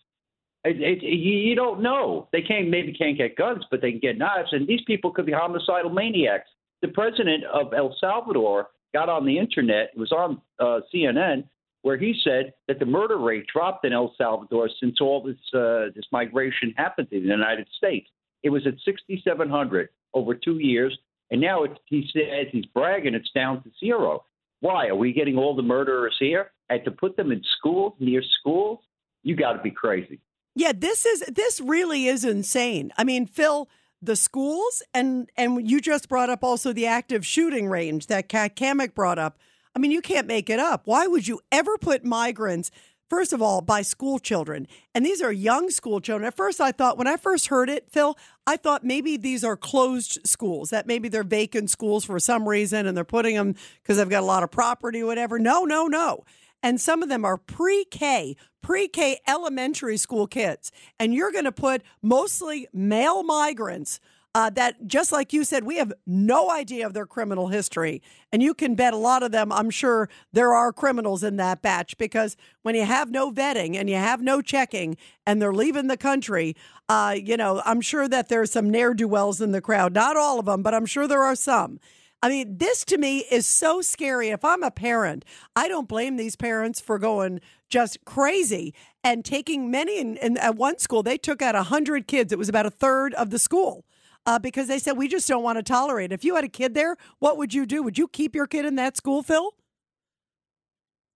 [0.63, 2.29] It, it, you don't know.
[2.33, 5.27] They can't maybe can't get guns, but they can get knives, and these people could
[5.27, 6.49] be homicidal maniacs.
[6.83, 9.91] The president of El Salvador got on the internet.
[9.95, 11.45] It was on uh, CNN
[11.83, 15.87] where he said that the murder rate dropped in El Salvador since all this uh,
[15.95, 18.07] this migration happened in the United States.
[18.43, 20.97] It was at 6,700 over two years,
[21.31, 24.25] and now it, he says he's bragging it's down to zero.
[24.61, 26.53] Why are we getting all the murderers here?
[26.69, 28.79] And to put them in schools near schools,
[29.23, 30.21] you got to be crazy.
[30.55, 32.93] Yeah, this is this really is insane.
[32.97, 33.69] I mean, Phil,
[34.03, 38.57] the schools and and you just brought up also the active shooting range that Kat
[38.57, 39.39] Cammack brought up.
[39.75, 40.83] I mean, you can't make it up.
[40.87, 42.71] Why would you ever put migrants
[43.11, 44.67] first of all by school children?
[44.95, 46.27] And these are young school children.
[46.27, 49.57] At first I thought when I first heard it, Phil, I thought maybe these are
[49.57, 53.99] closed schools, that maybe they're vacant schools for some reason and they're putting them because
[53.99, 55.39] they've got a lot of property or whatever.
[55.39, 56.25] No, no, no
[56.63, 61.83] and some of them are pre-K, pre-K elementary school kids, and you're going to put
[62.03, 64.01] mostly male migrants.
[64.33, 68.01] Uh, that just like you said, we have no idea of their criminal history.
[68.33, 71.63] And you can bet a lot of them, I'm sure there are criminals in that
[71.63, 75.89] batch because when you have no vetting and you have no checking and they're leaving
[75.89, 76.55] the country,
[76.89, 79.95] uh, you know, I'm sure that there's some ne'er do wells in the crowd.
[79.95, 81.81] Not all of them, but I'm sure there are some.
[82.23, 84.29] I mean, this to me is so scary.
[84.29, 85.25] If I'm a parent,
[85.57, 89.99] I don't blame these parents for going just crazy and taking many.
[89.99, 92.33] In at one school, they took out a hundred kids.
[92.33, 93.87] It was about a third of the school.
[94.27, 96.13] Uh, because they said we just don't want to tolerate.
[96.13, 97.83] it." If you had a kid there, what would you do?
[97.83, 99.55] Would you keep your kid in that school, Phil?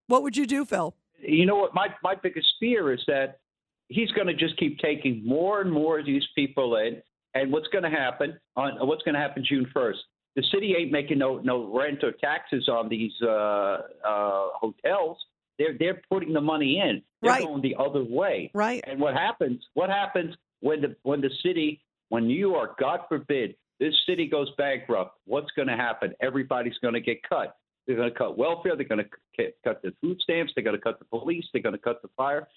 [0.07, 0.95] What would you do, Phil?
[1.25, 1.73] you know what?
[1.73, 3.39] My my biggest fear is that
[3.87, 7.01] he's going to just keep taking more and more of these people in,
[7.33, 9.99] and what's going to happen on what's going to happen June first?
[10.35, 13.27] The city ain't making no no rent or taxes on these uh,
[14.05, 15.17] uh, hotels.
[15.57, 17.01] They're they're putting the money in.
[17.21, 17.43] They're Right.
[17.45, 18.51] going the other way.
[18.53, 18.83] Right.
[18.85, 19.63] And what happens?
[19.75, 21.81] What happens when the when the city
[22.13, 25.17] when New York, God forbid, this city goes bankrupt?
[25.25, 26.13] What's going to happen?
[26.21, 27.57] Everybody's going to get cut.
[27.87, 28.75] They're going to cut welfare.
[28.75, 30.51] They're going to cut the food stamps.
[30.53, 31.43] They're going to cut the police.
[31.51, 32.47] They're going to cut the fire.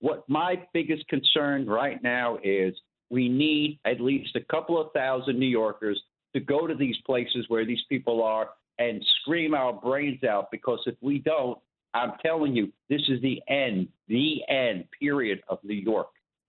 [0.00, 2.72] What my biggest concern right now is
[3.10, 6.00] we need at least a couple of thousand New Yorkers
[6.32, 8.48] to go to these places where these people are
[8.78, 11.58] and scream our brains out because if we don't,
[11.92, 16.08] I'm telling you, this is the end, the end, period, of New York.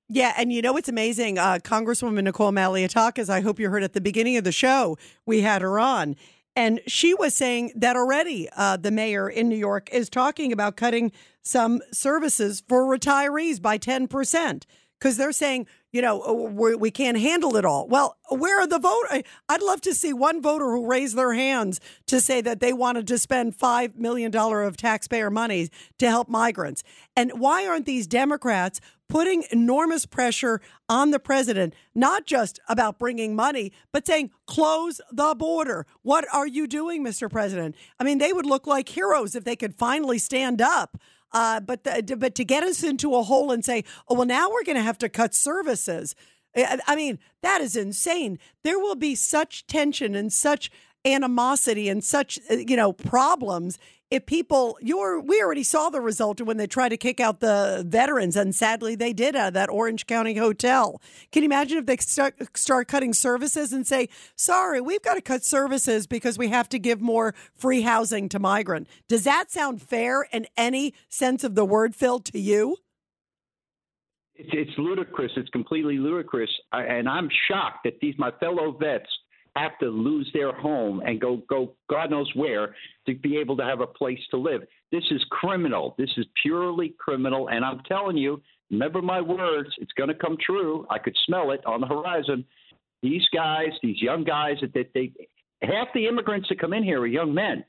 [0.09, 1.37] Yeah, and you know what's amazing?
[1.37, 5.41] Uh, Congresswoman Nicole Malliotakis, I hope you heard at the beginning of the show, we
[5.41, 6.15] had her on.
[6.55, 10.75] And she was saying that already uh, the mayor in New York is talking about
[10.75, 11.11] cutting
[11.41, 14.63] some services for retirees by 10%
[14.99, 17.87] because they're saying, you know, uh, we can't handle it all.
[17.87, 19.05] Well, where are the vote?
[19.47, 23.07] I'd love to see one voter who raised their hands to say that they wanted
[23.07, 26.83] to spend $5 million of taxpayer money to help migrants.
[27.15, 33.35] And why aren't these Democrats putting enormous pressure on the president, not just about bringing
[33.35, 35.85] money, but saying, close the border.
[36.01, 37.29] What are you doing, Mr.
[37.29, 37.75] President?
[37.99, 40.97] I mean, they would look like heroes if they could finally stand up.
[41.33, 44.49] Uh, but the, but to get us into a hole and say, oh well, now
[44.49, 46.15] we're going to have to cut services.
[46.55, 48.37] I mean, that is insane.
[48.63, 50.69] There will be such tension and such
[51.05, 53.77] animosity and such uh, you know problems
[54.13, 57.83] if people you're we already saw the result when they tried to kick out the
[57.87, 61.87] veterans and sadly they did out of that orange county hotel can you imagine if
[61.87, 66.49] they start, start cutting services and say sorry we've got to cut services because we
[66.49, 71.43] have to give more free housing to migrant does that sound fair in any sense
[71.43, 72.77] of the word phil to you
[74.35, 75.31] It's, it's ludicrous.
[75.35, 76.49] It's completely ludicrous.
[76.71, 79.09] I, and I'm shocked that these my fellow vets
[79.55, 83.63] have to lose their home and go go God knows where to be able to
[83.63, 84.61] have a place to live.
[84.91, 85.95] This is criminal.
[85.97, 87.49] This is purely criminal.
[87.49, 89.69] And I'm telling you, remember my words.
[89.77, 90.85] It's going to come true.
[90.89, 92.45] I could smell it on the horizon.
[93.01, 95.11] These guys, these young guys, that they, they
[95.61, 97.63] half the immigrants that come in here are young men.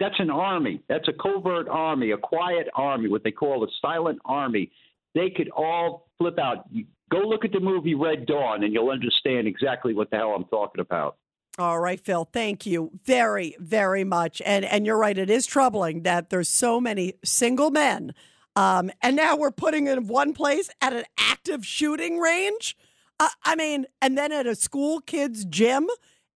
[0.00, 0.82] That's an army.
[0.88, 4.70] That's a covert army, a quiet army, what they call a silent army.
[5.14, 6.68] They could all flip out.
[7.10, 10.44] Go look at the movie Red Dawn, and you'll understand exactly what the hell I'm
[10.44, 11.16] talking about.
[11.56, 12.28] All right, Phil.
[12.32, 14.42] Thank you very, very much.
[14.44, 15.16] And and you're right.
[15.16, 18.12] It is troubling that there's so many single men,
[18.56, 22.76] um, and now we're putting in one place at an active shooting range.
[23.20, 25.86] Uh, I mean, and then at a school kids gym,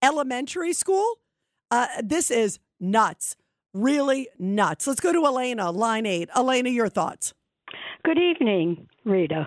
[0.02, 1.18] elementary school.
[1.70, 3.36] Uh, this is nuts.
[3.74, 4.86] Really nuts.
[4.86, 6.30] Let's go to Elena, line eight.
[6.36, 7.34] Elena, your thoughts.
[8.04, 9.46] Good evening, Rita.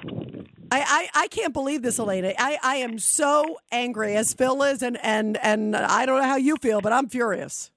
[0.72, 2.34] I, I, I can't believe this, Elena.
[2.40, 6.38] I, I am so angry as Phil is, and, and, and I don't know how
[6.38, 7.72] you feel, but I'm furious.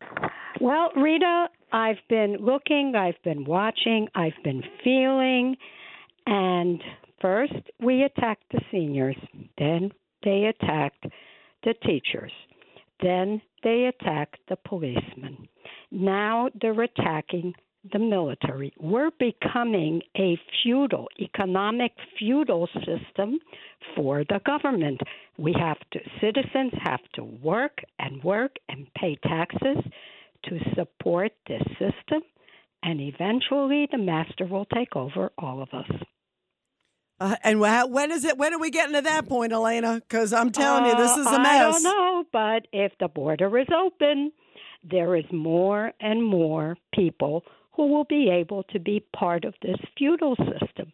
[0.60, 5.56] Well, Rita, I've been looking, I've been watching, I've been feeling,
[6.26, 6.80] and
[7.20, 9.16] first we attacked the seniors,
[9.58, 9.90] then
[10.22, 11.06] they attacked
[11.64, 12.32] the teachers,
[13.02, 15.48] then they attacked the policemen.
[15.90, 17.54] Now they're attacking
[17.92, 18.72] the military.
[18.80, 23.38] We're becoming a feudal, economic feudal system
[23.94, 25.00] for the government.
[25.38, 29.84] We have to, citizens have to work and work and pay taxes
[30.44, 32.22] to support this system,
[32.82, 35.90] and eventually the master will take over all of us.
[37.20, 38.36] Uh, and wh- when is it?
[38.36, 40.00] When are we getting to that point, Elena?
[40.00, 41.60] Because I'm telling you, this is a Uh, mess.
[41.60, 44.32] I don't know, but if the border is open,
[44.82, 47.44] there is more and more people
[47.76, 50.92] who will be able to be part of this feudal system.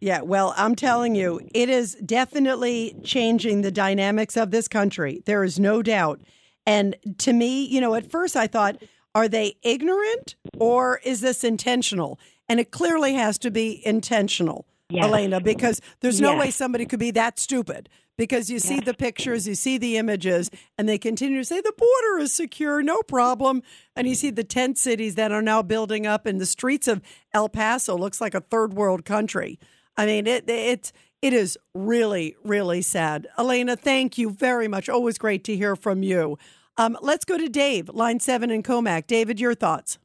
[0.00, 5.22] Yeah, well, I'm telling you, it is definitely changing the dynamics of this country.
[5.24, 6.20] There is no doubt.
[6.66, 8.76] And to me, you know, at first I thought,
[9.14, 12.18] are they ignorant or is this intentional?
[12.48, 15.04] And it clearly has to be intentional, Yes.
[15.04, 16.40] Elena, because there's no Yes.
[16.40, 17.88] way somebody could be that stupid.
[18.18, 21.74] Because you see the pictures, you see the images, and they continue to say the
[21.76, 23.62] border is secure, no problem.
[23.94, 27.02] And you see the tent cities that are now building up in the streets of
[27.34, 27.94] El Paso.
[27.94, 29.58] Looks like a third world country.
[29.98, 33.26] I mean, it it it is really really sad.
[33.38, 34.88] Elena, thank you very much.
[34.88, 36.38] Always great to hear from you.
[36.78, 39.06] Um, let's go to Dave, line seven in Commack.
[39.06, 39.98] David, your thoughts?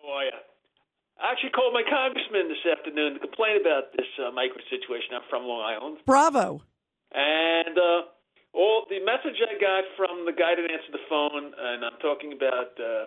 [0.00, 0.30] How are you?
[1.22, 5.14] I actually called my congressman this afternoon to complain about this uh, migrant situation.
[5.14, 6.02] I'm from Long Island.
[6.04, 6.66] Bravo.
[7.14, 8.10] And uh,
[8.50, 12.34] all the message I got from the guy that answered the phone, and I'm talking
[12.34, 13.06] about uh,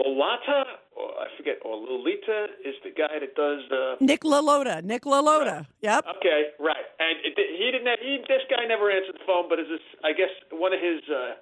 [0.00, 3.68] Lolata, or I forget, or Lolita is the guy that does.
[3.68, 4.82] Uh, Nick LaLota.
[4.82, 5.66] Nick LaLota.
[5.82, 6.06] Yep.
[6.16, 6.88] Okay, right.
[6.98, 7.86] And it, he didn't.
[7.86, 9.84] Have, he this guy never answered the phone, but is this?
[10.02, 11.04] I guess one of his.
[11.04, 11.36] Uh,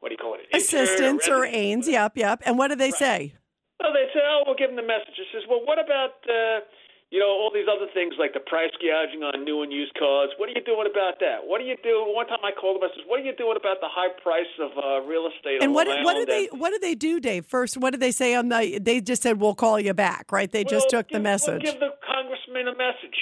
[0.00, 0.40] what do you call it?
[0.52, 1.86] Assistants or ains.
[1.86, 2.42] Yep, yep.
[2.44, 3.34] And what do they say?
[3.80, 5.16] Well, they say, oh, we'll give him the message.
[5.20, 6.64] It says, well, what about, uh,
[7.12, 10.30] you know, all these other things like the price gouging on new and used cars?
[10.40, 11.44] What are you doing about that?
[11.44, 12.02] What do you do?
[12.08, 14.48] One time I called him, I says, what are you doing about the high price
[14.58, 15.62] of uh, real estate?
[15.62, 17.44] And what what Island they what did they do, Dave?
[17.46, 18.80] First, what did they say on the?
[18.80, 20.50] They just said we'll call you back, right?
[20.50, 21.62] They just Well, took the give- message.
[21.62, 23.18] Well, give the congressman a message.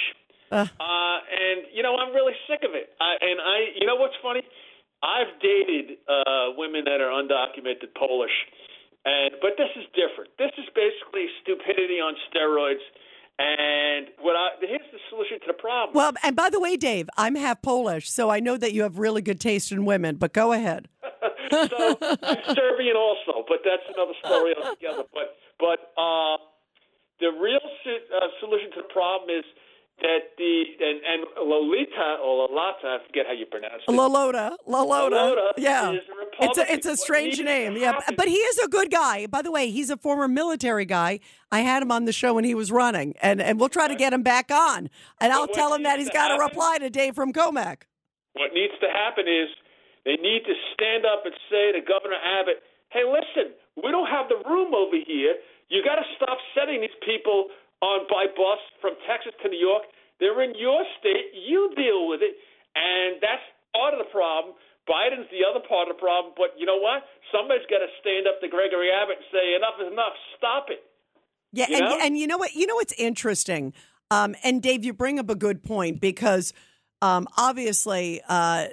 [0.51, 0.65] Uh.
[0.79, 2.89] Uh, and you know, I'm really sick of it.
[3.01, 4.41] I, and I, you know, what's funny?
[5.03, 8.33] I've dated uh, women that are undocumented Polish,
[9.05, 10.31] and but this is different.
[10.37, 12.83] This is basically stupidity on steroids.
[13.37, 15.93] And what I here's the solution to the problem.
[15.93, 18.97] Well, and by the way, Dave, I'm half Polish, so I know that you have
[18.97, 20.15] really good taste in women.
[20.15, 20.87] But go ahead.
[21.51, 25.03] so I'm Serbian also, but that's another story altogether.
[25.13, 26.37] But but uh,
[27.19, 29.45] the real uh, solution to the problem is
[30.01, 33.91] that the and, and Lolita or Lolata, I forget how you pronounce it.
[33.91, 35.91] Lolota, Lolota, Lalota yeah.
[35.91, 35.99] a
[36.41, 37.93] It's a, it's a strange name, yeah.
[37.93, 39.25] happen- But he is a good guy.
[39.27, 41.19] By the way, he's a former military guy.
[41.51, 43.95] I had him on the show when he was running, and and we'll try to
[43.95, 44.89] get him back on.
[45.21, 47.83] And I'll tell him that he's got happen- reply to Dave from Commack.
[48.33, 49.47] What needs to happen is
[50.03, 54.27] they need to stand up and say to Governor Abbott, "Hey, listen, we don't have
[54.27, 55.35] the room over here.
[55.69, 57.47] You got to stop sending these people
[57.81, 59.83] on by bus from Texas to New York.
[60.19, 61.35] They're in your state.
[61.35, 62.35] You deal with it,
[62.75, 64.55] and that's part of the problem."
[64.85, 67.01] Biden's the other part of the problem, but you know what?
[67.33, 70.13] Somebody's got to stand up to Gregory Abbott and say, "Enough is enough.
[70.37, 70.83] Stop it."
[71.51, 72.53] Yeah, You and and you know what?
[72.53, 73.73] You know what's interesting,
[74.11, 76.53] um, and Dave, you bring up a good point because
[77.01, 78.67] um, obviously uh,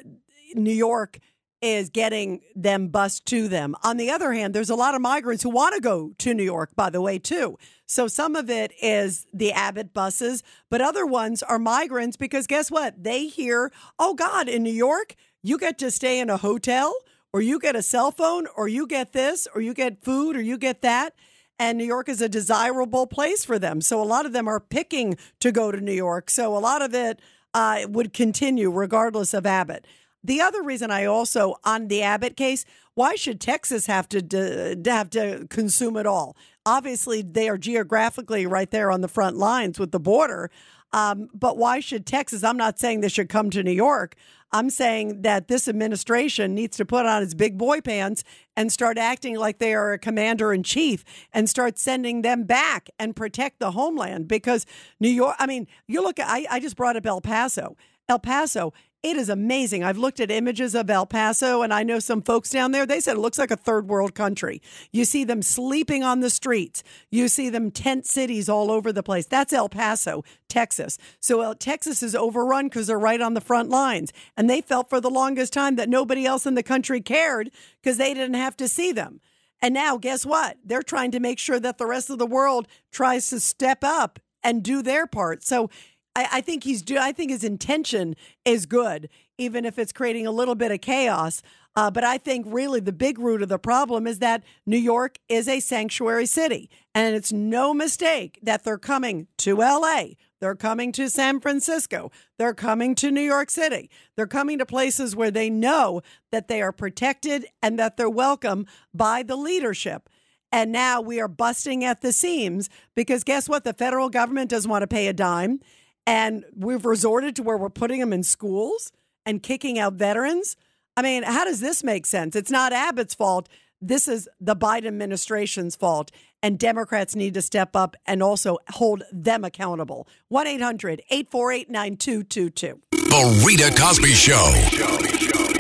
[0.55, 1.19] New York
[1.63, 3.75] is getting them bused to them.
[3.85, 6.43] On the other hand, there's a lot of migrants who want to go to New
[6.43, 7.57] York, by the way, too.
[7.87, 12.71] So some of it is the Abbott buses, but other ones are migrants because guess
[12.71, 13.03] what?
[13.03, 16.95] They hear, oh God, in New York, you get to stay in a hotel,
[17.33, 20.43] or you get a cell phone, or you get this, or you get food, or
[20.43, 21.15] you get that
[21.59, 23.81] and New York is a desirable place for them.
[23.81, 26.29] So a lot of them are picking to go to New York.
[26.29, 27.21] So a lot of it
[27.55, 29.87] uh, would continue regardless of Abbott.
[30.25, 32.65] The other reason I also on the Abbott case,
[32.95, 36.37] why should Texas have to d- have to consume it all?
[36.65, 40.51] Obviously, they are geographically right there on the front lines with the border.
[40.93, 42.45] Um, but why should Texas?
[42.45, 44.15] I'm not saying they should come to New York.
[44.55, 48.23] I'm saying that this administration needs to put on its big boy pants
[48.55, 52.91] and start acting like they are a commander in chief and start sending them back
[52.99, 54.67] and protect the homeland because
[55.01, 57.77] New York, I mean, you look I, I just brought up El Paso.
[58.11, 59.83] El Paso, it is amazing.
[59.83, 62.87] I've looked at images of El Paso and I know some folks down there.
[62.87, 64.63] They said it looks like a third world country.
[64.93, 66.85] You see them sleeping on the streets.
[67.11, 69.27] You see them tent cities all over the place.
[69.27, 70.99] That's El Paso, Texas.
[71.19, 74.13] So uh, Texas is overrun because they're right on the front lines.
[74.37, 77.51] And they felt for the longest time that nobody else in the country cared
[77.83, 79.21] because they didn't have to see them.
[79.61, 80.59] And now, guess what?
[80.65, 84.21] They're trying to make sure that the rest of the world tries to step up
[84.43, 85.45] and do their part.
[85.45, 85.71] So
[86.15, 86.99] I, I think he's do.
[86.99, 89.09] I think his intention is good,
[89.39, 91.43] even if it's creating a little bit of chaos.
[91.75, 95.19] Uh, but I think really the big root of the problem is that New York
[95.29, 100.19] is a sanctuary city, and it's no mistake that they're coming to L.A.
[100.41, 102.11] They're coming to San Francisco.
[102.37, 103.89] They're coming to New York City.
[104.17, 106.03] They're coming to places where they know
[106.33, 110.09] that they are protected and that they're welcome by the leadership.
[110.51, 113.63] And now we are busting at the seams because guess what?
[113.63, 115.61] The federal government doesn't want to pay a dime.
[116.07, 118.93] And we've resorted to where we're putting them in schools
[119.25, 120.57] and kicking out veterans.
[120.97, 122.37] I mean, how does this make sense?
[122.37, 123.49] It's not Abbott's fault.
[123.81, 126.11] This is the Biden administration's fault.
[126.43, 130.09] And Democrats need to step up and also hold them accountable.
[130.29, 132.81] 1 800 848 9222.
[132.91, 135.52] The Rita Cosby Show.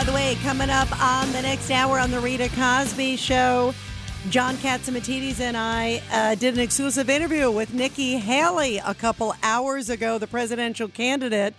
[0.00, 3.74] By the way, coming up on the next hour on the Rita Cosby Show,
[4.30, 9.90] John Catsimatidis and I uh, did an exclusive interview with Nikki Haley a couple hours
[9.90, 11.52] ago, the presidential candidate,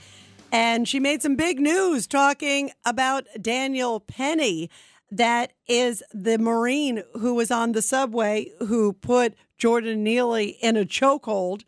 [0.52, 4.72] and she made some big news talking about Daniel Penny.
[5.12, 10.84] That is the Marine who was on the subway who put Jordan Neely in a
[10.84, 11.62] chokehold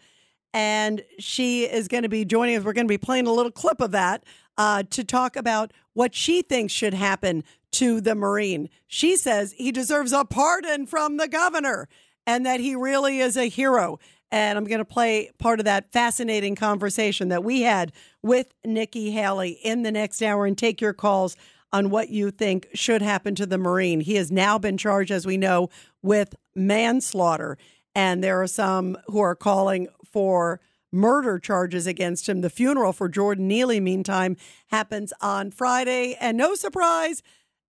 [0.56, 2.64] and she is going to be joining us.
[2.64, 4.24] We're going to be playing a little clip of that
[4.58, 8.70] uh, to talk about what she thinks should happen to the Marine.
[8.88, 11.88] She says he deserves a pardon from the governor
[12.26, 14.00] and that he really is a hero.
[14.32, 17.92] And I'm going to play part of that fascinating conversation that we had
[18.22, 21.36] with Nikki Haley in the next hour and take your calls
[21.72, 24.00] on what you think should happen to the Marine.
[24.00, 25.70] He has now been charged, as we know,
[26.02, 27.58] with manslaughter.
[27.96, 30.62] And there are some who are calling for
[30.94, 32.42] murder charges against him.
[32.42, 34.38] The funeral for Jordan Neely, meantime,
[34.68, 36.16] happens on Friday.
[36.20, 37.22] And no surprise,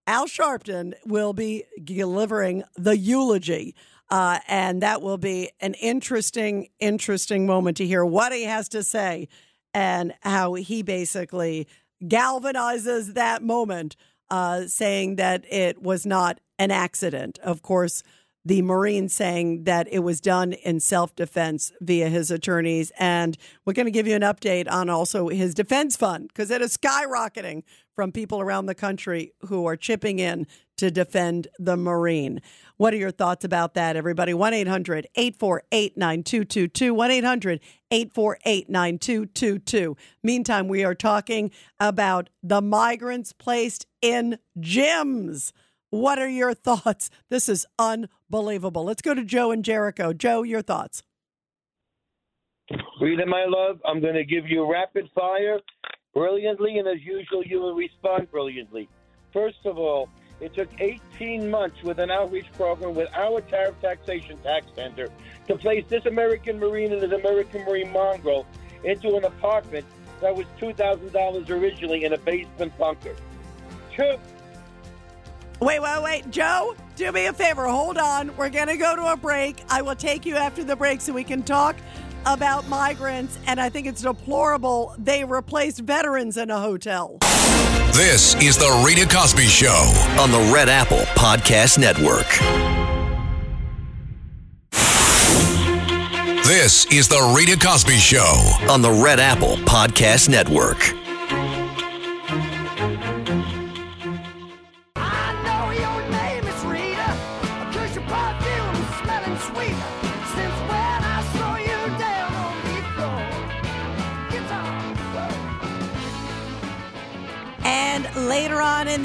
[0.07, 3.75] Al Sharpton will be delivering the eulogy.
[4.09, 8.83] Uh, and that will be an interesting, interesting moment to hear what he has to
[8.83, 9.27] say
[9.73, 11.67] and how he basically
[12.03, 13.95] galvanizes that moment,
[14.29, 17.39] uh, saying that it was not an accident.
[17.39, 18.03] Of course,
[18.45, 22.91] the Marine saying that it was done in self defense via his attorneys.
[22.99, 26.61] And we're going to give you an update on also his defense fund because it
[26.61, 27.63] is skyrocketing
[27.95, 30.45] from people around the country who are chipping in
[30.77, 32.41] to defend the Marine.
[32.77, 34.33] What are your thoughts about that, everybody?
[34.33, 36.93] 1 800 848 9222.
[36.93, 39.97] 1 800 848 9222.
[40.21, 45.53] Meantime, we are talking about the migrants placed in gyms.
[45.95, 47.09] What are your thoughts?
[47.29, 48.83] This is unbelievable.
[48.83, 50.11] Let's go to Joe and Jericho.
[50.11, 51.03] Joe, your thoughts.
[52.99, 55.61] Rita, my love, I'm going to give you rapid fire
[56.13, 58.89] brilliantly, and as usual, you will respond brilliantly.
[59.31, 60.09] First of all,
[60.41, 65.07] it took 18 months with an outreach program with our tariff taxation tax center
[65.47, 68.45] to place this American Marine and this American Marine mongrel
[68.83, 69.85] into an apartment
[70.19, 73.15] that was $2,000 originally in a basement bunker.
[73.95, 74.17] Two,
[75.61, 76.29] Wait, wait, wait.
[76.31, 77.65] Joe, do me a favor.
[77.65, 78.35] Hold on.
[78.37, 79.63] We're going to go to a break.
[79.69, 81.75] I will take you after the break so we can talk
[82.25, 83.39] about migrants.
[83.47, 87.17] And I think it's deplorable they replaced veterans in a hotel.
[87.93, 92.27] This is The Rita Cosby Show on the Red Apple Podcast Network.
[96.45, 101.04] This is The Rita Cosby Show on the Red Apple Podcast Network.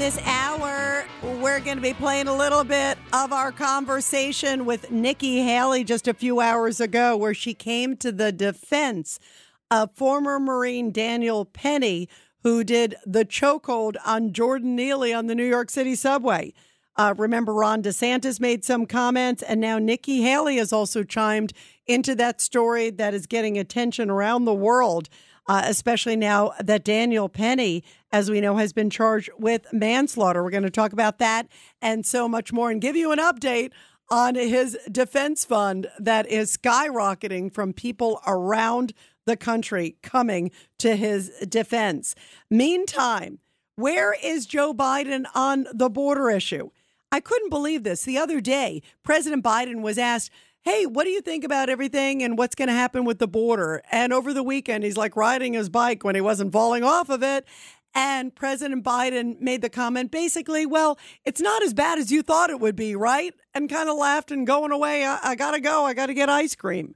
[0.01, 5.43] This hour, we're going to be playing a little bit of our conversation with Nikki
[5.43, 9.19] Haley just a few hours ago, where she came to the defense
[9.69, 12.09] of former Marine Daniel Penny,
[12.41, 16.51] who did the chokehold on Jordan Neely on the New York City subway.
[16.95, 21.53] Uh, remember, Ron DeSantis made some comments, and now Nikki Haley has also chimed
[21.85, 25.09] into that story that is getting attention around the world
[25.51, 30.41] uh, especially now that Daniel Penny, as we know, has been charged with manslaughter.
[30.41, 31.45] We're going to talk about that
[31.81, 33.73] and so much more and give you an update
[34.09, 38.93] on his defense fund that is skyrocketing from people around
[39.25, 42.15] the country coming to his defense.
[42.49, 43.39] Meantime,
[43.75, 46.69] where is Joe Biden on the border issue?
[47.11, 48.05] I couldn't believe this.
[48.05, 50.31] The other day, President Biden was asked,
[50.63, 53.81] hey, what do you think about everything and what's going to happen with the border?
[53.91, 57.23] And over the weekend, he's like riding his bike when he wasn't falling off of
[57.23, 57.45] it.
[57.93, 62.49] And President Biden made the comment basically, well, it's not as bad as you thought
[62.49, 63.33] it would be, right?
[63.53, 65.05] And kind of laughed and going away.
[65.05, 65.85] I, I got to go.
[65.85, 66.95] I got to get ice cream.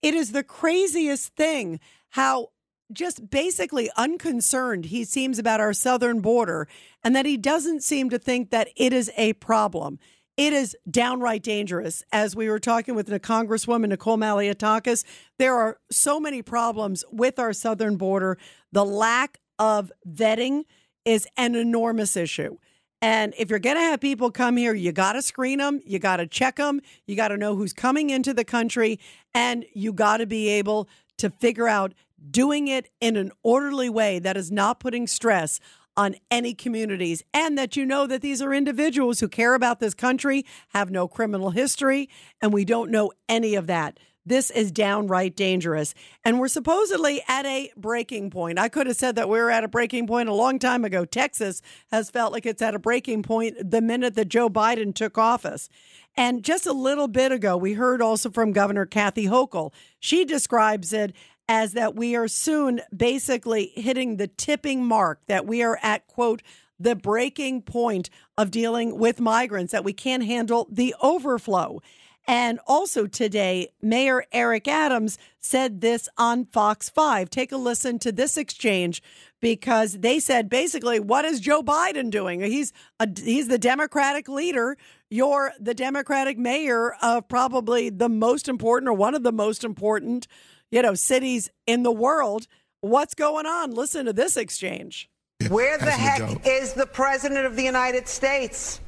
[0.00, 1.80] It is the craziest thing
[2.10, 2.50] how
[2.92, 6.68] just basically unconcerned he seems about our southern border
[7.02, 9.98] and that he doesn't seem to think that it is a problem.
[10.38, 12.04] It is downright dangerous.
[12.12, 15.02] As we were talking with the Congresswoman Nicole Malliotakis,
[15.36, 18.38] there are so many problems with our southern border.
[18.70, 20.62] The lack of vetting
[21.04, 22.56] is an enormous issue.
[23.02, 25.98] And if you're going to have people come here, you got to screen them, you
[25.98, 29.00] got to check them, you got to know who's coming into the country,
[29.34, 31.94] and you got to be able to figure out
[32.30, 35.58] doing it in an orderly way that is not putting stress
[35.98, 39.94] on any communities and that you know that these are individuals who care about this
[39.94, 42.08] country, have no criminal history,
[42.40, 43.98] and we don't know any of that.
[44.24, 45.94] This is downright dangerous.
[46.24, 48.60] And we're supposedly at a breaking point.
[48.60, 51.04] I could have said that we were at a breaking point a long time ago.
[51.04, 55.18] Texas has felt like it's at a breaking point the minute that Joe Biden took
[55.18, 55.68] office.
[56.14, 59.72] And just a little bit ago, we heard also from Governor Kathy Hochul.
[59.98, 61.12] She describes it
[61.48, 66.42] as that we are soon basically hitting the tipping mark, that we are at, quote,
[66.78, 71.80] the breaking point of dealing with migrants, that we can't handle the overflow.
[72.28, 77.30] And also today, Mayor Eric Adams said this on Fox 5.
[77.30, 79.02] Take a listen to this exchange
[79.40, 82.42] because they said basically, what is Joe Biden doing?
[82.42, 84.76] He's a, he's the Democratic leader.
[85.08, 90.28] You're the Democratic mayor of probably the most important or one of the most important,
[90.70, 92.46] you know, cities in the world.
[92.80, 93.72] What's going on?
[93.72, 95.08] Listen to this exchange.
[95.48, 98.80] Where the heck is the president of the United States?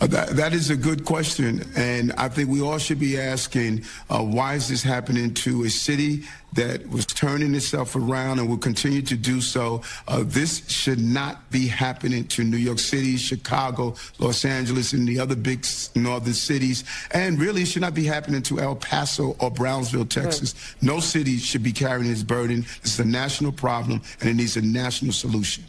[0.00, 3.84] Uh, that, that is a good question, and I think we all should be asking,
[4.08, 6.22] uh, why is this happening to a city
[6.54, 9.82] that was turning itself around and will continue to do so?
[10.08, 15.20] Uh, this should not be happening to New York City, Chicago, Los Angeles, and the
[15.20, 19.50] other big northern cities, and really it should not be happening to El Paso or
[19.50, 20.54] Brownsville, Texas.
[20.80, 22.62] No city should be carrying this burden.
[22.80, 25.64] This is a national problem, and it needs a national solution.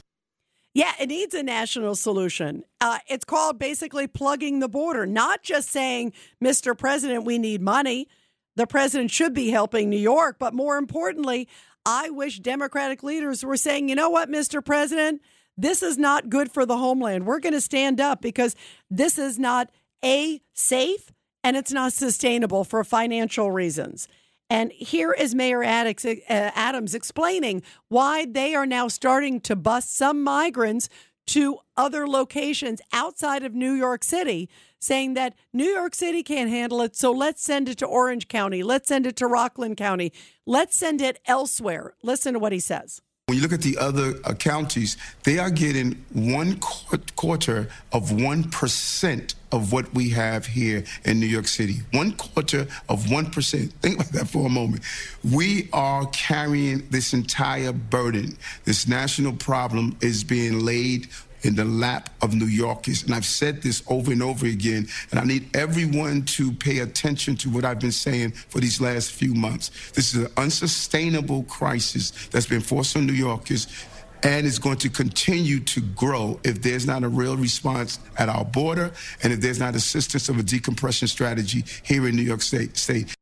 [0.73, 2.63] Yeah, it needs a national solution.
[2.79, 6.77] Uh, it's called basically plugging the border, not just saying, Mr.
[6.77, 8.07] President, we need money.
[8.55, 10.37] The president should be helping New York.
[10.39, 11.49] But more importantly,
[11.85, 14.63] I wish Democratic leaders were saying, you know what, Mr.
[14.63, 15.21] President,
[15.57, 17.25] this is not good for the homeland.
[17.25, 18.55] We're going to stand up because
[18.89, 19.71] this is not
[20.03, 21.11] A, safe,
[21.43, 24.07] and it's not sustainable for financial reasons.
[24.51, 30.21] And here is Mayor Adams, uh, explaining why they are now starting to bus some
[30.25, 30.89] migrants
[31.27, 36.81] to other locations outside of New York City, saying that New York City can't handle
[36.81, 36.97] it.
[36.97, 38.61] So let's send it to Orange County.
[38.61, 40.11] Let's send it to Rockland County.
[40.45, 41.93] Let's send it elsewhere.
[42.03, 43.01] Listen to what he says.
[43.31, 48.09] When you look at the other uh, counties, they are getting one qu- quarter of
[48.09, 51.77] 1% of what we have here in New York City.
[51.93, 53.71] One quarter of 1%.
[53.71, 54.83] Think about that for a moment.
[55.23, 58.37] We are carrying this entire burden.
[58.65, 61.07] This national problem is being laid
[61.43, 63.03] in the lap of New Yorkers.
[63.03, 67.35] And I've said this over and over again, and I need everyone to pay attention
[67.37, 69.69] to what I've been saying for these last few months.
[69.91, 73.67] This is an unsustainable crisis that's been forced on New Yorkers.
[74.23, 78.45] And is going to continue to grow if there's not a real response at our
[78.45, 78.91] border
[79.23, 82.77] and if there's not assistance of a decompression strategy here in New York State.
[82.77, 83.15] state.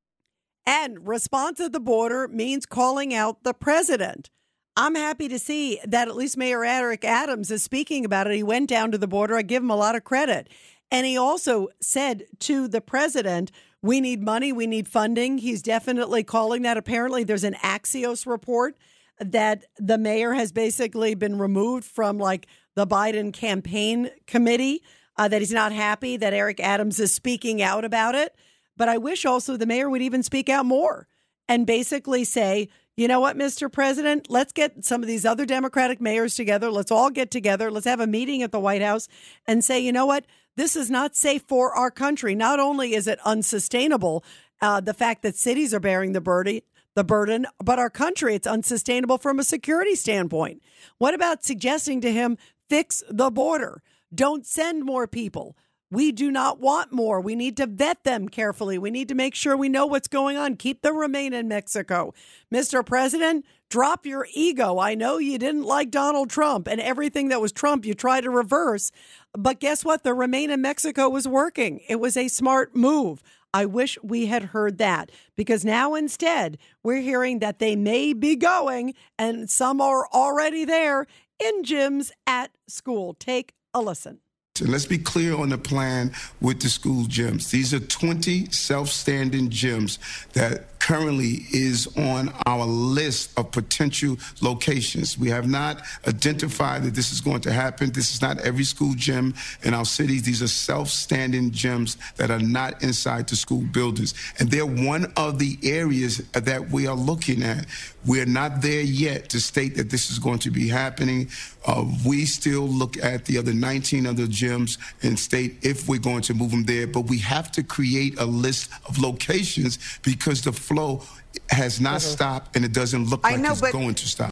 [0.65, 4.29] And response at the border means calling out the president.
[4.75, 8.35] I'm happy to see that at least Mayor Eric Adams is speaking about it.
[8.35, 9.35] He went down to the border.
[9.35, 10.49] I give him a lot of credit.
[10.91, 13.51] And he also said to the president,
[13.81, 15.37] we need money, we need funding.
[15.37, 16.77] He's definitely calling that.
[16.77, 18.77] Apparently, there's an Axios report
[19.19, 24.81] that the mayor has basically been removed from like the Biden campaign committee,
[25.17, 28.35] uh, that he's not happy that Eric Adams is speaking out about it.
[28.77, 31.07] But I wish also the mayor would even speak out more
[31.47, 32.69] and basically say,
[32.99, 33.71] you know what, Mr.
[33.71, 36.69] President, let's get some of these other Democratic mayors together.
[36.69, 37.71] Let's all get together.
[37.71, 39.07] Let's have a meeting at the White House
[39.47, 40.25] and say, you know what,
[40.57, 42.35] this is not safe for our country.
[42.35, 44.25] Not only is it unsustainable,
[44.61, 46.59] uh, the fact that cities are bearing the burden,
[46.93, 50.61] the burden, but our country, it's unsustainable from a security standpoint.
[50.97, 52.37] What about suggesting to him,
[52.67, 53.81] fix the border?
[54.13, 55.55] Don't send more people.
[55.91, 57.19] We do not want more.
[57.19, 58.77] We need to vet them carefully.
[58.77, 60.55] We need to make sure we know what's going on.
[60.55, 62.13] Keep them remain in Mexico.
[62.53, 62.85] Mr.
[62.85, 64.77] President, drop your ego.
[64.77, 68.29] I know you didn't like Donald Trump and everything that was Trump you tried to
[68.29, 68.91] reverse.
[69.33, 70.03] But guess what?
[70.03, 71.81] The remain in Mexico was working.
[71.89, 73.23] It was a smart move.
[73.51, 78.35] I wish we had heard that because now instead we're hearing that they may be
[78.35, 81.07] going and some are already there
[81.39, 83.15] in gyms at school.
[83.15, 84.19] Take a listen.
[84.61, 87.49] And let's be clear on the plan with the school gyms.
[87.49, 89.99] These are 20 self-standing gyms
[90.33, 95.17] that currently is on our list of potential locations.
[95.17, 97.91] We have not identified that this is going to happen.
[97.91, 99.33] This is not every school gym
[99.63, 100.23] in our cities.
[100.23, 104.13] These are self-standing gyms that are not inside the school buildings.
[104.39, 107.65] And they're one of the areas that we are looking at.
[108.05, 111.29] We're not there yet to state that this is going to be happening.
[111.65, 116.21] Uh, we still look at the other 19 other gyms and state if we're going
[116.23, 116.87] to move them there.
[116.87, 121.03] But we have to create a list of locations because the flow
[121.49, 124.31] has not stopped and it doesn't look like know, it's but- going to stop.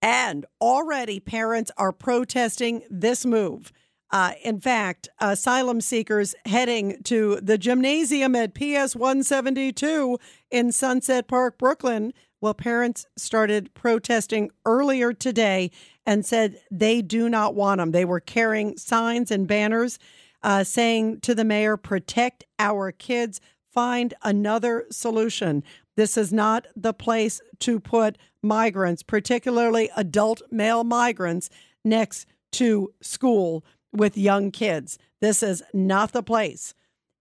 [0.00, 3.72] And already parents are protesting this move.
[4.10, 10.18] Uh, in fact, asylum seekers heading to the gymnasium at PS 172
[10.50, 12.12] in Sunset Park, Brooklyn.
[12.44, 15.70] Well, parents started protesting earlier today
[16.04, 17.92] and said they do not want them.
[17.92, 19.98] They were carrying signs and banners
[20.42, 23.40] uh, saying to the mayor, protect our kids,
[23.72, 25.64] find another solution.
[25.96, 31.48] This is not the place to put migrants, particularly adult male migrants,
[31.82, 34.98] next to school with young kids.
[35.22, 36.74] This is not the place.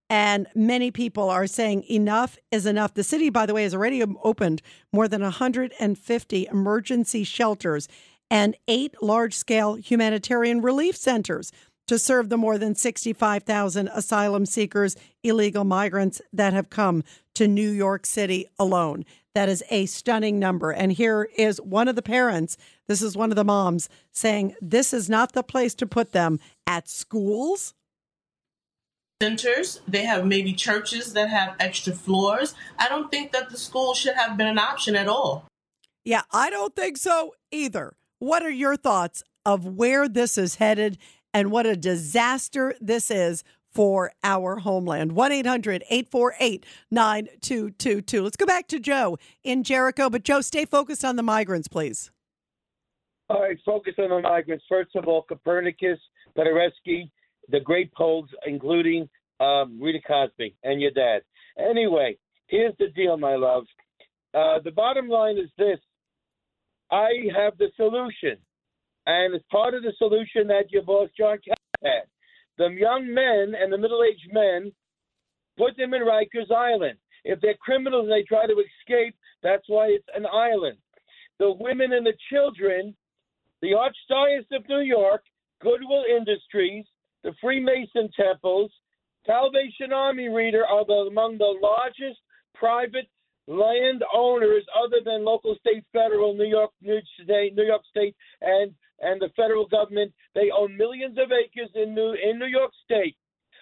[0.10, 2.94] And many people are saying enough is enough.
[2.94, 7.88] The city, by the way, has already opened more than 150 emergency shelters
[8.30, 11.52] and eight large scale humanitarian relief centers
[11.88, 17.04] to serve the more than 65,000 asylum seekers, illegal migrants that have come
[17.36, 19.06] to New York City alone.
[19.36, 20.72] That is a stunning number.
[20.72, 24.94] And here is one of the parents, this is one of the moms, saying this
[24.94, 27.74] is not the place to put them at schools.
[29.24, 32.56] Centers, they have maybe churches that have extra floors.
[32.78, 35.46] I don't think that the school should have been an option at all.
[36.04, 37.94] Yeah, I don't think so either.
[38.20, 40.98] What are your thoughts of where this is headed
[41.34, 45.14] and what a disaster this is for our homeland.
[45.14, 48.24] 1 800 848 9222.
[48.24, 50.10] Let's go back to Joe in Jericho.
[50.10, 52.12] But, Joe, stay focused on the migrants, please.
[53.30, 54.66] All right, focus on the migrants.
[54.68, 55.98] First of all, Copernicus,
[56.38, 57.10] Paderewski,
[57.50, 61.22] the great Poles, including um, Rita Cosby and your dad.
[61.58, 62.18] Anyway,
[62.48, 63.66] here's the deal, my love.
[64.34, 65.80] Uh, the bottom line is this
[66.92, 68.38] I have the solution.
[69.06, 72.04] And it's part of the solution that your boss, John Cats, had.
[72.58, 74.72] The young men and the middle aged men,
[75.58, 76.98] put them in Rikers Island.
[77.26, 80.78] If they're criminals and they try to escape, that's why it's an island.
[81.40, 82.96] The women and the children,
[83.62, 85.24] the Archdiocese of New York,
[85.62, 86.86] Goodwill Industries,
[87.24, 88.72] the Freemason temples,
[89.26, 92.20] Salvation Army Rita are the, among the largest
[92.54, 93.08] private
[93.48, 98.74] land owners other than local, state, federal, New York, New State, New York State, and
[99.02, 100.14] and the federal government.
[100.34, 103.16] They own millions of acres in New in New York State.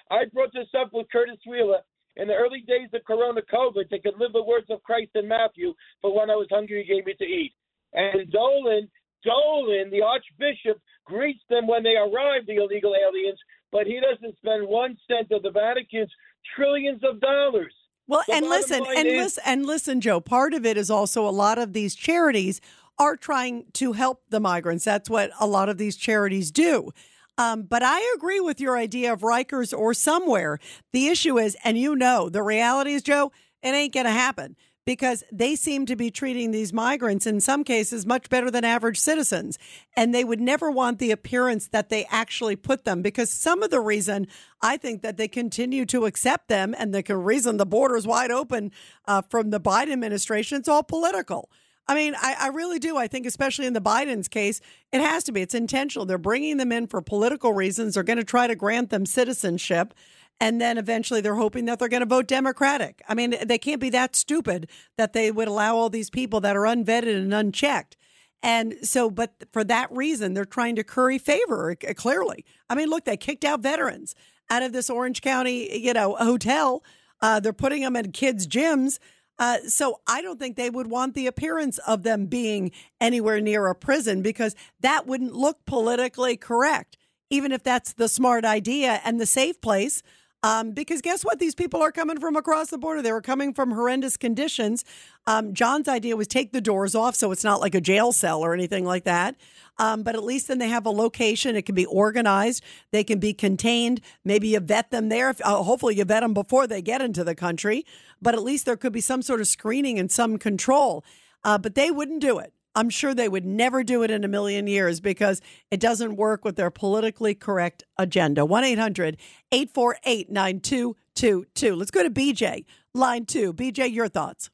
[0.10, 1.80] I brought this up with Curtis Wheeler
[2.18, 3.90] in the early days of Corona COVID.
[3.90, 6.94] They could live the words of Christ in Matthew, for when I was hungry, he
[6.94, 7.54] gave me to eat.
[7.94, 8.90] And Dolan,
[9.24, 13.40] Dolan, the Archbishop, greets them when they arrive, the illegal aliens,
[13.72, 16.12] but he doesn't spend one cent of the Vatican's
[16.56, 17.74] trillions of dollars.
[18.08, 20.20] Well, The and listen, and is- listen, and listen, Joe.
[20.20, 22.60] Part of it is also a lot of these charities
[23.00, 24.84] are trying to help the migrants.
[24.86, 26.92] That's what a lot of these charities do.
[27.38, 30.60] Um, but I agree with your idea of Rikers or somewhere.
[30.92, 33.32] The issue is, and you know, the reality is, Joe,
[33.64, 34.56] it ain't going to happen
[34.86, 39.00] because they seem to be treating these migrants in some cases much better than average
[39.00, 39.60] citizens.
[39.96, 43.70] And they would never want the appearance that they actually put them because some of
[43.70, 44.28] the reason
[44.62, 48.32] I think that they continue to accept them and the reason the border is wide
[48.32, 48.72] open
[49.06, 51.50] uh, from the Biden administration, it's all political.
[51.88, 52.96] I mean, I, I really do.
[52.96, 54.62] I think, especially in the Biden's case,
[54.94, 55.42] it has to be.
[55.42, 56.06] It's intentional.
[56.06, 57.96] They're bringing them in for political reasons.
[57.96, 59.94] They're going to try to grant them citizenship.
[60.42, 63.04] And then eventually they're hoping that they're going to vote Democratic.
[63.08, 64.68] I mean, they can't be that stupid
[64.98, 67.96] that they would allow all these people that are unvetted and unchecked.
[68.42, 72.44] And so, but for that reason, they're trying to curry favor, uh, clearly.
[72.68, 74.16] I mean, look, they kicked out veterans
[74.50, 76.84] out of this Orange County, you know, hotel.
[77.22, 78.98] Uh, they're putting them in kids' gyms.
[79.38, 83.68] Uh, so I don't think they would want the appearance of them being anywhere near
[83.68, 86.98] a prison because that wouldn't look politically correct,
[87.30, 90.02] even if that's the smart idea and the safe place.
[90.44, 91.38] Um, because guess what?
[91.38, 93.02] These people are coming from across the border.
[93.02, 94.84] They were coming from horrendous conditions.
[95.28, 98.42] Um, John's idea was take the doors off so it's not like a jail cell
[98.42, 99.36] or anything like that.
[99.78, 101.56] Um, but at least then they have a location.
[101.56, 102.64] It can be organized.
[102.92, 104.02] They can be contained.
[104.26, 105.30] Maybe you vet them there.
[105.30, 107.86] If, uh, hopefully, you vet them before they get into the country.
[108.22, 111.04] But at least there could be some sort of screening and some control.
[111.44, 112.54] Uh, but they wouldn't do it.
[112.76, 116.46] I'm sure they would never do it in a million years because it doesn't work
[116.46, 118.46] with their politically correct agenda.
[118.46, 119.18] 1 800
[119.52, 121.76] 848 9222.
[121.76, 123.54] Let's go to BJ, line two.
[123.54, 124.50] BJ, your thoughts.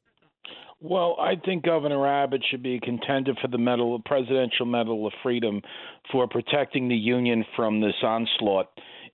[0.80, 5.12] Well, I think Governor Abbott should be a contender for the medal, Presidential Medal of
[5.24, 5.60] Freedom,
[6.12, 8.68] for protecting the union from this onslaught.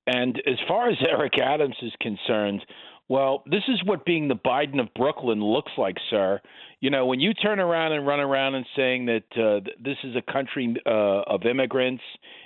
[0.07, 2.61] And as far as Eric Adams is concerned,
[3.09, 6.41] well, this is what being the Biden of Brooklyn looks like, sir.
[6.81, 9.97] You know, when you turn around and run around and saying that uh, th- this
[10.05, 12.03] is a country uh, of immigrants,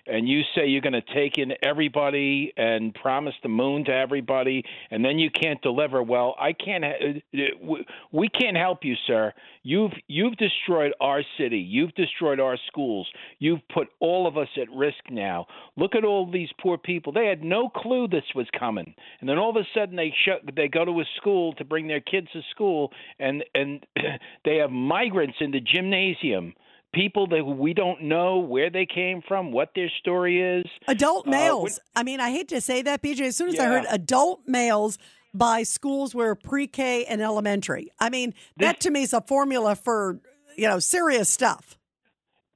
[0.08, 4.64] and you say you're going to take in everybody and promise the moon to everybody,
[4.90, 6.02] and then you can't deliver.
[6.02, 6.84] Well, I can't.
[6.84, 7.74] Ha- uh,
[8.12, 9.32] we can't help you, sir.
[9.62, 11.58] You've you've destroyed our city.
[11.58, 13.08] You've destroyed our schools.
[13.38, 15.46] You've put all of us at risk now.
[15.76, 17.12] Look at all these poor people.
[17.12, 20.42] They had no clue this was coming, and then all of a sudden they shut.
[20.54, 23.84] They go to a school to bring their kids to school, and and
[24.44, 26.54] they have migrants in the gymnasium.
[26.94, 30.64] People that we don't know where they came from, what their story is.
[30.88, 31.78] Adult Uh, males.
[31.94, 33.26] I mean, I hate to say that, BJ.
[33.26, 34.98] As soon as I heard adult males
[35.34, 40.18] by schools where pre-K and elementary, I mean, that to me is a formula for
[40.56, 41.76] you know serious stuff.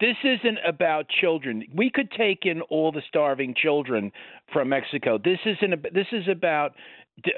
[0.01, 1.65] this isn't about children.
[1.73, 4.11] We could take in all the starving children
[4.53, 5.19] from Mexico.
[5.19, 5.83] This isn't.
[5.95, 6.73] This is about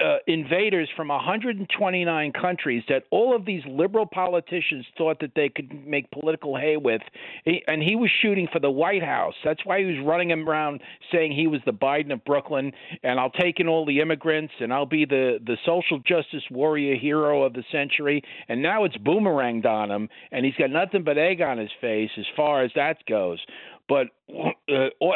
[0.03, 5.87] uh, invaders from 129 countries that all of these liberal politicians thought that they could
[5.87, 7.03] make political hay with,
[7.45, 9.35] he, and he was shooting for the White House.
[9.45, 10.81] That's why he was running around
[11.13, 12.73] saying he was the Biden of Brooklyn,
[13.03, 16.97] and I'll take in all the immigrants, and I'll be the the social justice warrior
[16.97, 18.23] hero of the century.
[18.49, 22.11] And now it's boomeranged on him, and he's got nothing but egg on his face
[22.17, 23.45] as far as that goes.
[23.87, 24.49] But uh,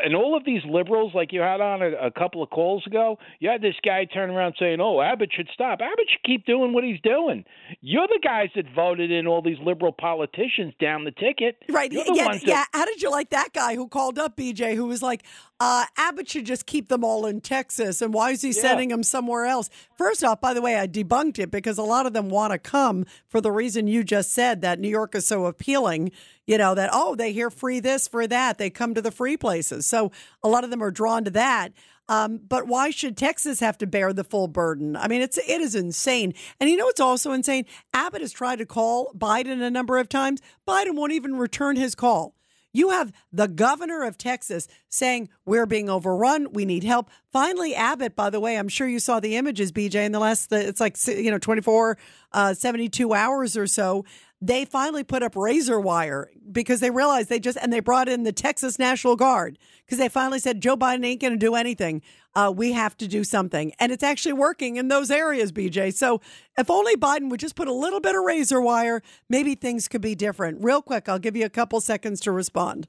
[0.05, 3.19] and all of these liberals, like you had on a, a couple of calls ago,
[3.41, 5.81] you had this guy turn around saying, "Oh, Abbott should stop.
[5.81, 7.45] Abbott should keep doing what he's doing."
[7.81, 11.91] You're the guys that voted in all these liberal politicians down the ticket, Right.
[11.91, 14.75] You're the Yeah, ones that- How did you like that guy who called up BJ
[14.75, 15.23] who was like,
[15.61, 18.03] uh, Abbott should just keep them all in Texas.
[18.03, 18.61] And why is he Yeah.
[18.61, 19.71] sending them somewhere else?
[19.97, 22.59] First off, by the way, I debunked it because a lot of them want to
[22.59, 26.13] come for the reason you just said that New York is so appealing.
[26.49, 28.57] You know, that, oh, they hear free this, for that.
[28.57, 29.85] They come to the free places.
[29.85, 30.11] So
[30.43, 31.75] a lot of them are drawn to that.
[32.09, 34.97] Um, but why should Texas have to bear the full burden?
[34.97, 36.33] I mean, it's it is insane.
[36.59, 37.67] And you know it's also insane?
[37.93, 40.41] Abbott has tried to call Biden a number of times.
[40.67, 42.35] Biden won't even return his call.
[42.73, 46.53] You have the governor of Texas saying we're being overrun.
[46.53, 47.11] We need help.
[47.33, 50.53] Finally, Abbott, by the way, I'm sure you saw the images, BJ, in the last,
[50.53, 51.99] it's like, you know, 24,
[52.33, 54.05] uh, 72 hours or so.
[54.41, 58.23] They finally put up razor wire because they realized they just, and they brought in
[58.23, 62.03] the Texas National Guard because they finally said Joe Biden ain't going to do anything.
[62.37, 63.73] Uh, we have to do something.
[63.81, 65.93] And it's actually working in those areas, BJ.
[65.93, 66.21] So
[66.57, 70.03] if only Biden would just put a little bit of razor wire, maybe things could
[70.03, 70.63] be different.
[70.63, 72.87] Real quick, I'll give you a couple seconds to respond.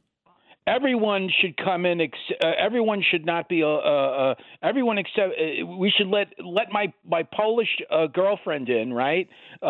[0.69, 2.01] Everyone should come in.
[2.01, 3.63] Ex- uh, everyone should not be.
[3.63, 5.33] Uh, uh, uh, everyone except
[5.77, 7.69] we should let let my my Polish
[8.13, 9.27] girlfriend in, right?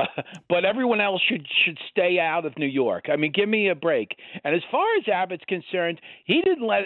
[0.49, 3.05] But everyone else should should stay out of New York.
[3.11, 4.15] I mean, give me a break.
[4.43, 6.83] And as far as Abbott's concerned, he didn't let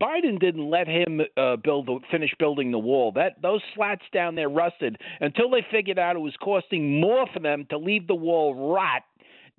[0.00, 1.20] Biden didn't let him
[1.62, 3.12] build the, finish building the wall.
[3.12, 7.40] That those slats down there rusted until they figured out it was costing more for
[7.40, 9.02] them to leave the wall rot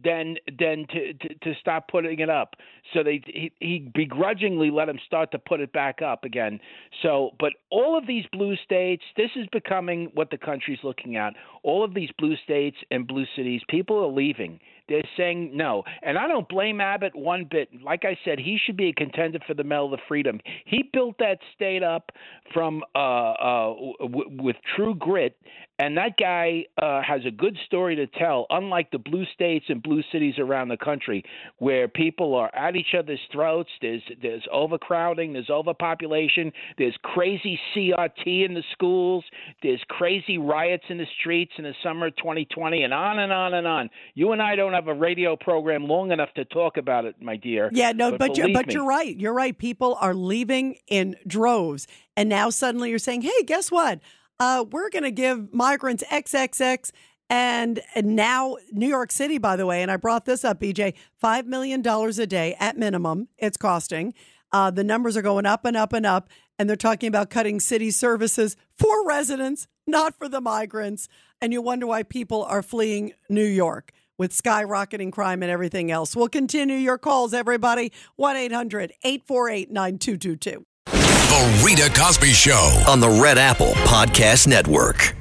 [0.04, 2.56] than than to, to to stop putting it up.
[2.94, 6.60] So they he, he begrudgingly let him start to put it back up again.
[7.02, 11.34] So, but all of these blue states, this is becoming what the country's looking at.
[11.64, 14.60] All of these blue states and blue cities, people are leaving.
[14.88, 17.70] They're saying no, and I don't blame Abbott one bit.
[17.84, 20.40] Like I said, he should be a contender for the Medal of Freedom.
[20.66, 22.12] He built that state up
[22.54, 25.36] from uh, uh, w- with true grit,
[25.80, 28.46] and that guy uh, has a good story to tell.
[28.50, 31.24] Unlike the blue states and blue cities around the country,
[31.58, 38.46] where people are at each other's throats, there's there's overcrowding, there's overpopulation, there's crazy CRT
[38.46, 39.24] in the schools,
[39.64, 43.56] there's crazy riots in the streets in the summer of 2020, and on and on
[43.56, 43.90] and on.
[44.14, 47.38] You and I don't have a radio program long enough to talk about it, my
[47.38, 47.70] dear.
[47.74, 48.74] Yeah, no, but, you're, but me.
[48.74, 49.18] you're right.
[49.18, 49.58] You're right.
[49.58, 54.00] People are leaving in droves, and now suddenly you're saying, "Hey, guess what?
[54.40, 56.92] Uh, we're going to give migrants XXX."
[57.28, 60.94] And, and now New York City, by the way, and I brought this up, BJ,
[61.20, 63.30] five million dollars a day at minimum.
[63.38, 64.14] It's costing.
[64.52, 67.60] Uh, the numbers are going up and up and up, and they're talking about cutting
[67.60, 71.08] city services for residents, not for the migrants.
[71.42, 76.16] And you wonder why people are fleeing New York with skyrocketing crime and everything else.
[76.16, 77.92] We'll continue your calls, everybody.
[78.16, 80.66] 1 800 848 9222.
[80.86, 82.84] The Rita Cosby Show.
[82.88, 85.16] on the Red Apple Podcast Network.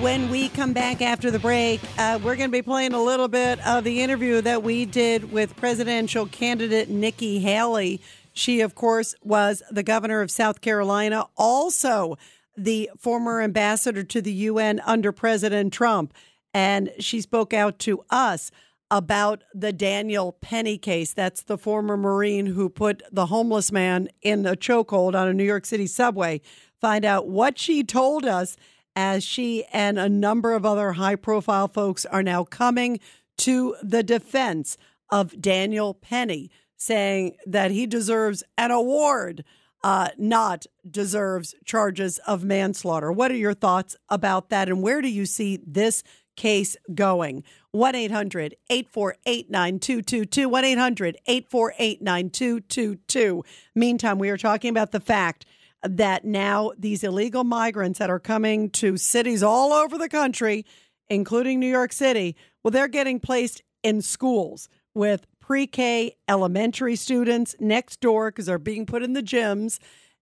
[0.00, 3.28] When we come back after the break, uh, we're going to be playing a little
[3.28, 8.00] bit of the interview that we did with presidential candidate Nikki Haley.
[8.32, 12.16] She, of course, was the governor of South Carolina, also
[12.56, 16.14] the former ambassador to the UN under President Trump.
[16.54, 18.50] And she spoke out to us
[18.90, 21.12] about the Daniel Penny case.
[21.12, 25.44] That's the former Marine who put the homeless man in a chokehold on a New
[25.44, 26.40] York City subway.
[26.80, 28.56] Find out what she told us
[28.98, 32.98] as she and a number of other high profile folks are now coming
[33.36, 34.76] to the defense
[35.08, 39.44] of Daniel Penny, saying that he deserves an award,
[39.84, 43.12] uh, not deserves charges of manslaughter.
[43.12, 44.68] What are your thoughts about that?
[44.68, 46.02] And where do you see this
[46.34, 47.44] case going?
[47.70, 50.48] 1 800 848 9222.
[50.48, 53.44] 1 800 848 9222.
[53.76, 55.46] Meantime, we are talking about the fact
[55.82, 60.64] that now these illegal migrants that are coming to cities all over the country,
[61.08, 67.54] including New York City, well, they're getting placed in schools with pre K elementary students
[67.60, 69.78] next door because they're being put in the gyms.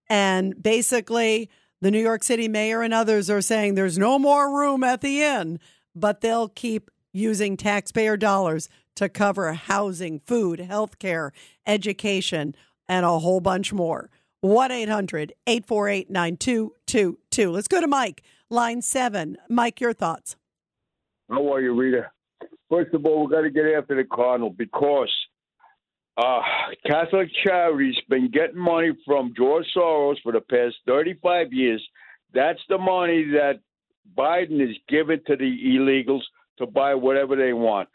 [0.09, 1.51] And basically,
[1.81, 5.23] the New York City mayor and others are saying there's no more room at the
[5.23, 5.59] inn.
[5.95, 11.33] but they'll keep using taxpayer dollars to cover housing, food, health care,
[11.67, 12.55] education,
[12.89, 14.11] and a whole bunch more.
[14.41, 17.51] 1 800 848 9222.
[17.51, 19.37] Let's go to Mike, line seven.
[19.49, 20.37] Mike, your thoughts.
[21.28, 22.11] How are you, Rita?
[22.70, 25.12] First of all, we've got to get after the Cardinal because
[26.16, 26.41] uh,
[26.87, 31.87] Catholic Charities been getting money from George Soros for the past 35 years.
[32.32, 33.61] That's the money that
[34.16, 36.22] Biden is giving to the illegals
[36.59, 37.89] to buy whatever they want.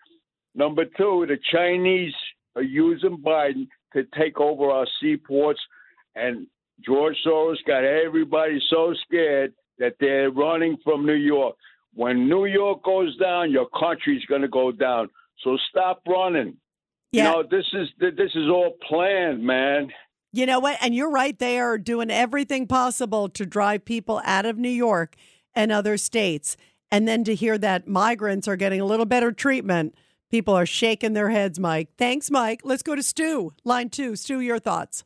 [0.53, 2.13] Number two, the Chinese
[2.55, 5.59] are using Biden to take over our seaports,
[6.15, 6.47] and
[6.85, 11.55] George Soros got everybody so scared that they're running from New York.
[11.93, 15.09] When New York goes down, your country's going to go down.
[15.43, 16.57] So stop running.
[17.11, 17.23] Yeah.
[17.23, 19.89] You know, this is this is all planned, man.
[20.31, 20.77] You know what?
[20.81, 21.37] And you're right.
[21.37, 25.15] They are doing everything possible to drive people out of New York
[25.53, 26.55] and other states.
[26.89, 29.93] And then to hear that migrants are getting a little better treatment,
[30.29, 31.89] people are shaking their heads, Mike.
[31.97, 32.61] Thanks, Mike.
[32.63, 33.51] Let's go to Stu.
[33.65, 34.15] Line two.
[34.15, 35.03] Stu, your thoughts.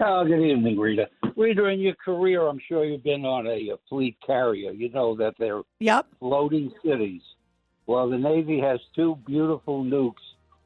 [0.00, 1.08] Oh, good evening, Rita.
[1.36, 4.70] Rita, in your career, I'm sure you've been on a, a fleet carrier.
[4.70, 6.06] You know that they're yep.
[6.20, 7.22] floating cities.
[7.86, 10.14] Well, the Navy has two beautiful nukes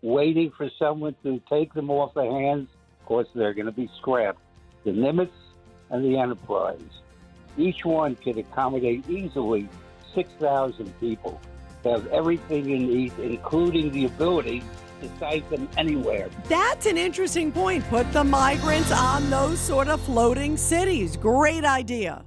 [0.03, 2.68] waiting for someone to take them off the hands.
[3.01, 4.41] Of course, they're going to be scrapped.
[4.85, 5.31] The Nimitz
[5.91, 6.81] and the Enterprise.
[7.57, 9.68] Each one can accommodate easily
[10.14, 11.41] 6,000 people.
[11.83, 14.62] They have everything you need, including the ability
[15.03, 16.31] to site them anywhere.
[16.49, 17.85] That's an interesting point.
[17.89, 21.17] Put the migrants on those sort of floating cities.
[21.17, 22.25] Great idea.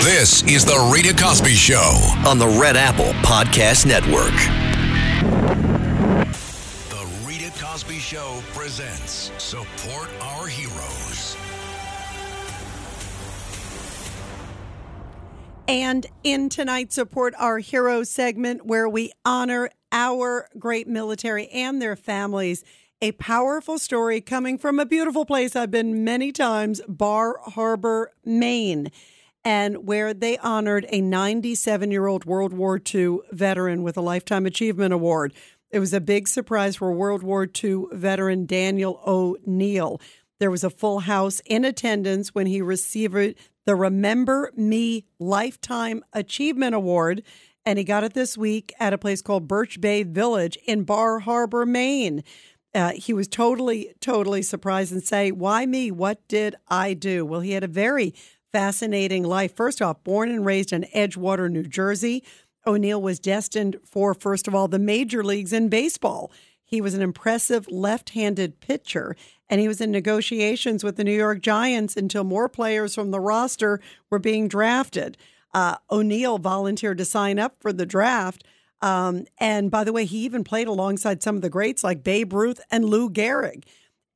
[0.00, 4.34] This is The Rita Cosby Show on the Red Apple Podcast Network.
[6.90, 11.36] The Rita Cosby Show presents Support Our Heroes.
[15.68, 21.96] And in tonight's Support Our Heroes segment, where we honor our great military and their
[21.96, 22.64] families,
[23.02, 28.90] a powerful story coming from a beautiful place I've been many times, Bar Harbor, Maine,
[29.44, 34.46] and where they honored a 97 year old World War II veteran with a Lifetime
[34.46, 35.34] Achievement Award.
[35.70, 40.00] It was a big surprise for World War II veteran Daniel O'Neill.
[40.38, 43.34] There was a full house in attendance when he received
[43.64, 47.22] the Remember Me Lifetime Achievement Award.
[47.66, 51.18] And he got it this week at a place called Birch Bay Village in Bar
[51.18, 52.22] Harbor, Maine.
[52.72, 55.90] Uh, he was totally, totally surprised and say, Why me?
[55.90, 57.26] What did I do?
[57.26, 58.14] Well, he had a very
[58.52, 59.56] fascinating life.
[59.56, 62.22] First off, born and raised in Edgewater, New Jersey,
[62.66, 66.30] O'Neill was destined for, first of all, the major leagues in baseball.
[66.64, 69.16] He was an impressive left handed pitcher,
[69.48, 73.20] and he was in negotiations with the New York Giants until more players from the
[73.20, 75.16] roster were being drafted.
[75.56, 78.44] Uh, O'Neill volunteered to sign up for the draft.
[78.82, 82.34] Um, and by the way, he even played alongside some of the greats like Babe
[82.34, 83.64] Ruth and Lou Gehrig.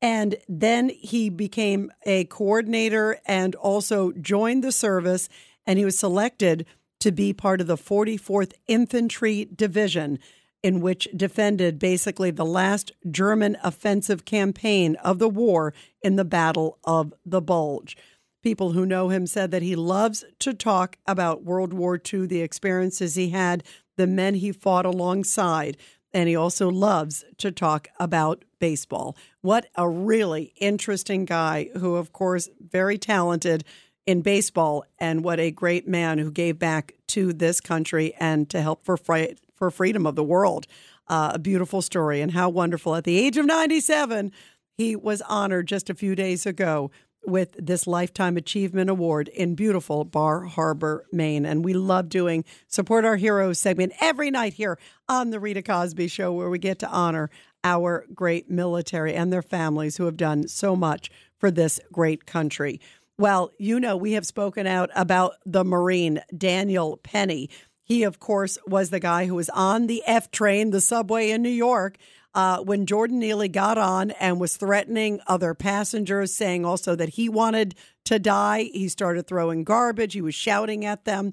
[0.02, 5.30] And then he became a coordinator and also joined the service.
[5.66, 6.66] And he was selected
[6.98, 10.18] to be part of the 44th Infantry Division,
[10.62, 15.72] in which defended basically the last German offensive campaign of the war
[16.02, 17.96] in the Battle of the Bulge.
[18.42, 22.40] People who know him said that he loves to talk about World War II, the
[22.40, 23.62] experiences he had,
[23.96, 25.76] the men he fought alongside,
[26.12, 29.16] and he also loves to talk about baseball.
[29.42, 33.64] What a really interesting guy who, of course, very talented
[34.06, 38.62] in baseball, and what a great man who gave back to this country and to
[38.62, 40.66] help for fri- for freedom of the world.
[41.06, 42.94] Uh, a beautiful story, and how wonderful!
[42.94, 44.32] At the age of ninety seven,
[44.78, 46.90] he was honored just a few days ago
[47.26, 51.44] with this Lifetime Achievement Award in beautiful Bar Harbor, Maine.
[51.44, 56.08] And we love doing Support Our Heroes segment every night here on The Rita Cosby
[56.08, 57.30] Show, where we get to honor
[57.62, 62.80] our great military and their families who have done so much for this great country.
[63.18, 67.50] Well, you know, we have spoken out about the Marine, Daniel Penny.
[67.82, 71.42] He, of course, was the guy who was on the F train, the subway in
[71.42, 71.98] New York,
[72.34, 77.28] uh, when Jordan Neely got on and was threatening other passengers, saying also that he
[77.28, 77.74] wanted
[78.04, 78.70] to die.
[78.72, 81.32] He started throwing garbage, he was shouting at them.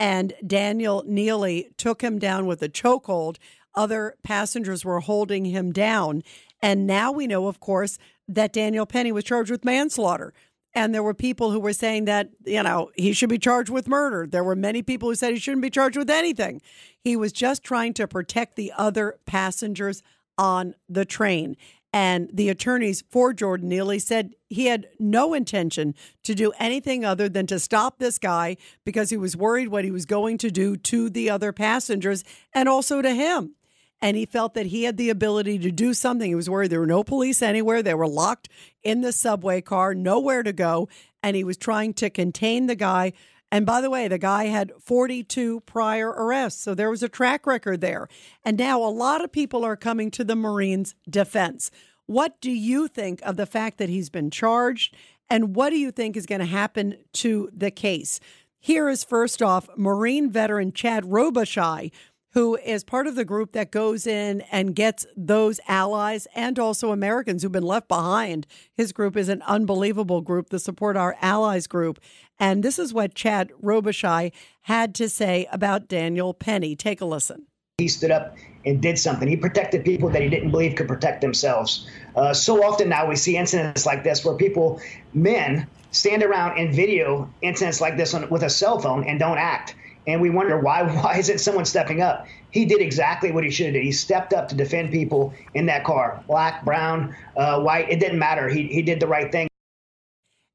[0.00, 3.36] And Daniel Neely took him down with a chokehold.
[3.74, 6.22] Other passengers were holding him down.
[6.62, 10.32] And now we know, of course, that Daniel Penny was charged with manslaughter.
[10.74, 13.88] And there were people who were saying that, you know, he should be charged with
[13.88, 14.26] murder.
[14.26, 16.60] There were many people who said he shouldn't be charged with anything.
[17.00, 20.02] He was just trying to protect the other passengers
[20.38, 21.56] on the train.
[21.92, 27.28] And the attorneys for Jordan Neely said he had no intention to do anything other
[27.28, 30.76] than to stop this guy because he was worried what he was going to do
[30.76, 33.54] to the other passengers and also to him.
[34.00, 36.28] And he felt that he had the ability to do something.
[36.28, 37.82] He was worried there were no police anywhere.
[37.82, 38.48] They were locked
[38.82, 40.88] in the subway car, nowhere to go.
[41.22, 43.12] And he was trying to contain the guy.
[43.50, 46.62] And by the way, the guy had 42 prior arrests.
[46.62, 48.08] So there was a track record there.
[48.44, 51.70] And now a lot of people are coming to the Marines' defense.
[52.06, 54.94] What do you think of the fact that he's been charged?
[55.30, 58.20] And what do you think is going to happen to the case?
[58.60, 61.92] Here is first off Marine veteran Chad Robichaux,
[62.38, 66.92] who is part of the group that goes in and gets those allies and also
[66.92, 68.46] Americans who've been left behind.
[68.72, 71.98] His group is an unbelievable group, the Support Our Allies group.
[72.38, 74.30] And this is what Chad Robichaux
[74.60, 76.76] had to say about Daniel Penny.
[76.76, 77.46] Take a listen.
[77.78, 79.26] He stood up and did something.
[79.26, 81.90] He protected people that he didn't believe could protect themselves.
[82.14, 84.80] Uh, so often now we see incidents like this where people,
[85.12, 89.38] men, stand around and video incidents like this on, with a cell phone and don't
[89.38, 89.74] act
[90.08, 92.26] and we wonder why why isn't someone stepping up?
[92.50, 93.84] He did exactly what he should have.
[93.84, 97.88] He stepped up to defend people in that car, black, brown, uh, white.
[97.88, 98.48] It didn't matter.
[98.48, 99.46] He he did the right thing.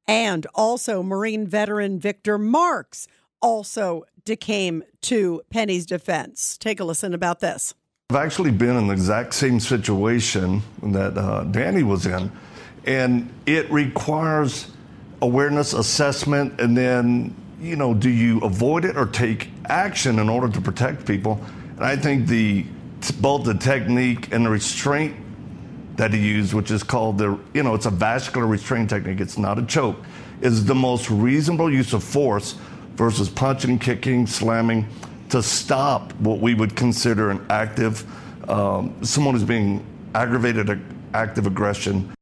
[0.06, 3.08] And also, Marine veteran Victor Marks
[3.40, 4.04] also
[4.40, 6.58] came to Penny's defense.
[6.58, 7.74] Take a listen about this.
[8.10, 12.30] I've actually been in the exact same situation that uh, Danny was in,
[12.84, 14.70] and it requires
[15.22, 17.34] awareness assessment and then
[17.64, 21.40] you know, do you avoid it or take action in order to protect people?
[21.76, 22.66] And I think the
[23.20, 25.14] both the technique and the restraint
[25.96, 29.20] that he used, which is called the, you know, it's a vascular restraint technique.
[29.20, 29.96] It's not a choke.
[30.40, 32.56] Is the most reasonable use of force
[32.96, 34.86] versus punching, kicking, slamming
[35.28, 38.04] to stop what we would consider an active,
[38.48, 39.84] um, someone who's being
[40.14, 40.80] aggravated
[41.12, 42.12] active aggression.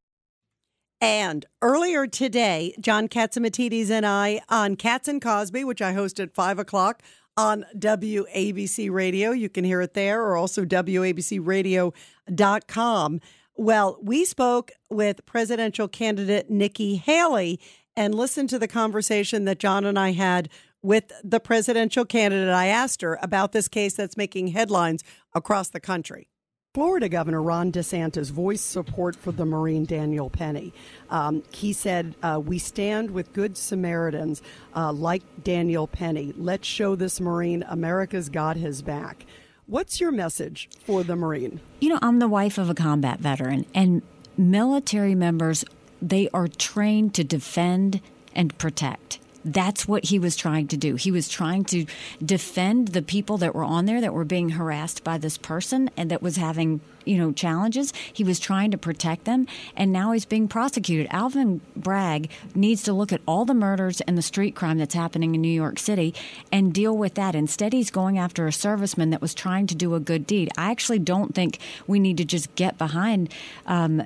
[1.02, 6.32] And earlier today, John Catsimatidis and I on Cats and Cosby, which I host at
[6.32, 7.02] 5 o'clock
[7.36, 9.32] on WABC Radio.
[9.32, 13.20] You can hear it there or also WABCRadio.com.
[13.56, 17.58] Well, we spoke with presidential candidate Nikki Haley
[17.96, 20.48] and listened to the conversation that John and I had
[20.82, 22.54] with the presidential candidate.
[22.54, 25.02] I asked her about this case that's making headlines
[25.34, 26.28] across the country.
[26.74, 30.72] Florida Governor Ron DeSantis voiced support for the Marine Daniel Penny.
[31.10, 34.40] Um, he said, uh, We stand with good Samaritans
[34.74, 36.32] uh, like Daniel Penny.
[36.34, 39.26] Let's show this Marine America's got his back.
[39.66, 41.60] What's your message for the Marine?
[41.82, 44.00] You know, I'm the wife of a combat veteran, and
[44.38, 45.66] military members,
[46.00, 48.00] they are trained to defend
[48.34, 49.18] and protect.
[49.44, 50.94] That's what he was trying to do.
[50.94, 51.86] He was trying to
[52.24, 56.10] defend the people that were on there that were being harassed by this person and
[56.10, 57.92] that was having, you know, challenges.
[58.12, 61.08] He was trying to protect them, and now he's being prosecuted.
[61.10, 65.34] Alvin Bragg needs to look at all the murders and the street crime that's happening
[65.34, 66.14] in New York City
[66.52, 67.34] and deal with that.
[67.34, 70.50] Instead, he's going after a serviceman that was trying to do a good deed.
[70.56, 73.32] I actually don't think we need to just get behind.
[73.66, 74.04] Um,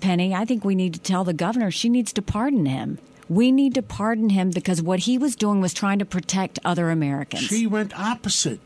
[0.00, 2.98] Penny, I think we need to tell the governor she needs to pardon him.
[3.32, 6.90] We need to pardon him because what he was doing was trying to protect other
[6.90, 7.44] Americans.
[7.44, 8.60] She went opposite.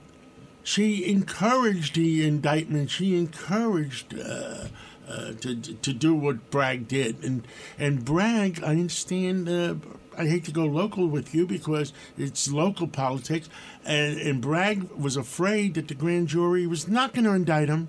[0.65, 2.91] She encouraged the indictment.
[2.91, 4.67] She encouraged uh,
[5.09, 7.47] uh, to to do what Bragg did, and
[7.79, 9.49] and Bragg, I understand.
[9.49, 9.77] Uh,
[10.19, 13.49] I hate to go local with you because it's local politics,
[13.85, 17.89] and, and Bragg was afraid that the grand jury was not going to indict him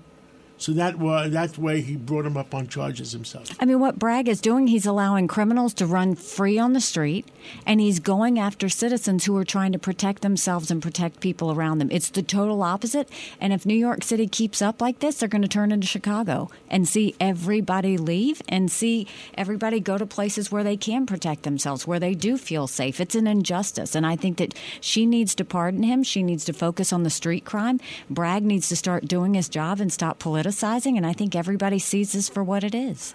[0.58, 3.48] so that was way he brought him up on charges himself.
[3.60, 7.26] I mean, what Bragg is doing, he's allowing criminals to run free on the street,
[7.64, 11.78] and he's going after citizens who are trying to protect themselves and protect people around
[11.78, 11.88] them.
[11.90, 13.08] It's the total opposite.
[13.40, 16.50] And if New York City keeps up like this, they're going to turn into Chicago
[16.68, 21.86] and see everybody leave and see everybody go to places where they can protect themselves,
[21.86, 23.00] where they do feel safe.
[23.00, 26.02] It's an injustice, and I think that she needs to pardon him.
[26.02, 27.80] She needs to focus on the street crime.
[28.10, 30.18] Bragg needs to start doing his job and stop
[30.48, 33.14] politicizing and I think everybody sees this for what it is.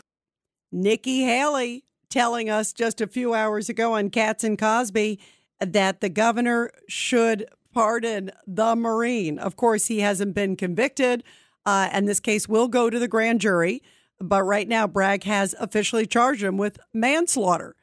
[0.72, 5.20] Nikki Haley telling us just a few hours ago on Cats and Cosby
[5.60, 9.40] that the governor should pardon the Marine.
[9.40, 11.24] Of course, he hasn't been convicted,
[11.66, 13.82] uh, and this case will go to the grand jury.
[14.20, 17.76] But right now, Bragg has officially charged him with manslaughter.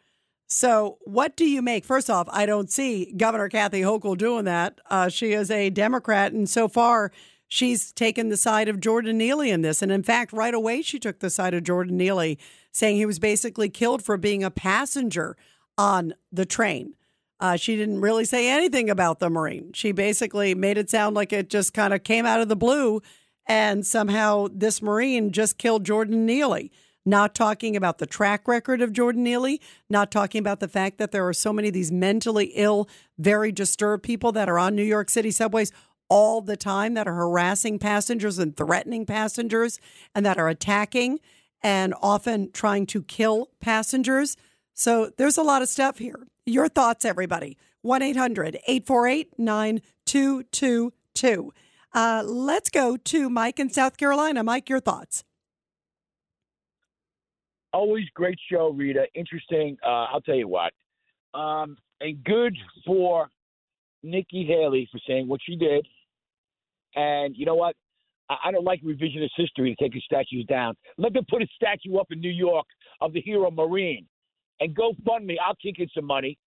[0.47, 1.85] So, what do you make?
[1.85, 4.81] First off, I don't see Governor Kathy Hochul doing that.
[4.89, 7.13] Uh, she is a Democrat, and so far,
[7.51, 9.83] she's taken the side of Jordan Neely in this.
[9.83, 12.39] And in fact, right away, she took the side of Jordan Neely,
[12.73, 15.37] saying he was basically killed for being a passenger
[15.77, 16.95] on the train.
[17.41, 19.73] Uh, she didn't really say anything about the Marine.
[19.75, 23.03] She basically made it sound like it just kind of came out of the blue
[23.47, 26.71] and somehow this Marine just killed Jordan Neely.
[27.05, 31.13] not talking about the track record of Jordan Neely, not talking about the fact that
[31.13, 34.85] there are so many of these mentally ill, very disturbed people that are on New
[34.85, 35.73] York City subways
[36.11, 39.81] all the time that are harassing passengers and threatening passengers
[40.15, 41.21] and that are attacking
[41.63, 44.37] and often trying to kill passengers.
[44.75, 46.27] So there's a lot of stuff here.
[46.45, 47.57] Your thoughts, everybody.
[47.83, 51.53] 1 800 848 9222.
[51.93, 54.45] Uh, let's go to Mike in South Carolina.
[54.45, 55.25] Mike, your thoughts.
[57.73, 59.07] Always great show, Rita.
[59.15, 59.77] Interesting.
[59.85, 60.73] Uh, I'll tell you what.
[61.35, 63.29] Um, and good for
[64.03, 65.87] Nikki Haley for saying what she did.
[66.95, 67.77] And you know what?
[68.45, 70.75] I, don't like revisionist history to take his statues down.
[70.99, 72.67] Let them put a statue up in New York
[73.01, 74.07] of the hero Marine
[74.61, 75.39] and go fund me.
[75.45, 76.39] I'll kick in some money.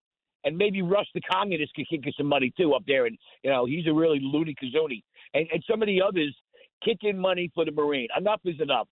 [0.46, 3.06] And maybe Russ the communist can kick in some money too up there.
[3.06, 5.04] And, you know, he's a really loony kazoonie.
[5.34, 6.36] And, and some of the others
[6.84, 8.08] kick in money for the Marine.
[8.18, 8.88] Enough is enough,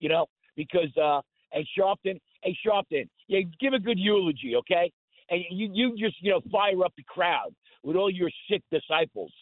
[0.00, 0.26] you know,
[0.56, 1.20] because, uh,
[1.52, 4.90] and Sharpton, hey, Sharpton, yeah, give a good eulogy, okay?
[5.30, 9.32] And you, you just, you know, fire up the crowd with all your sick disciples,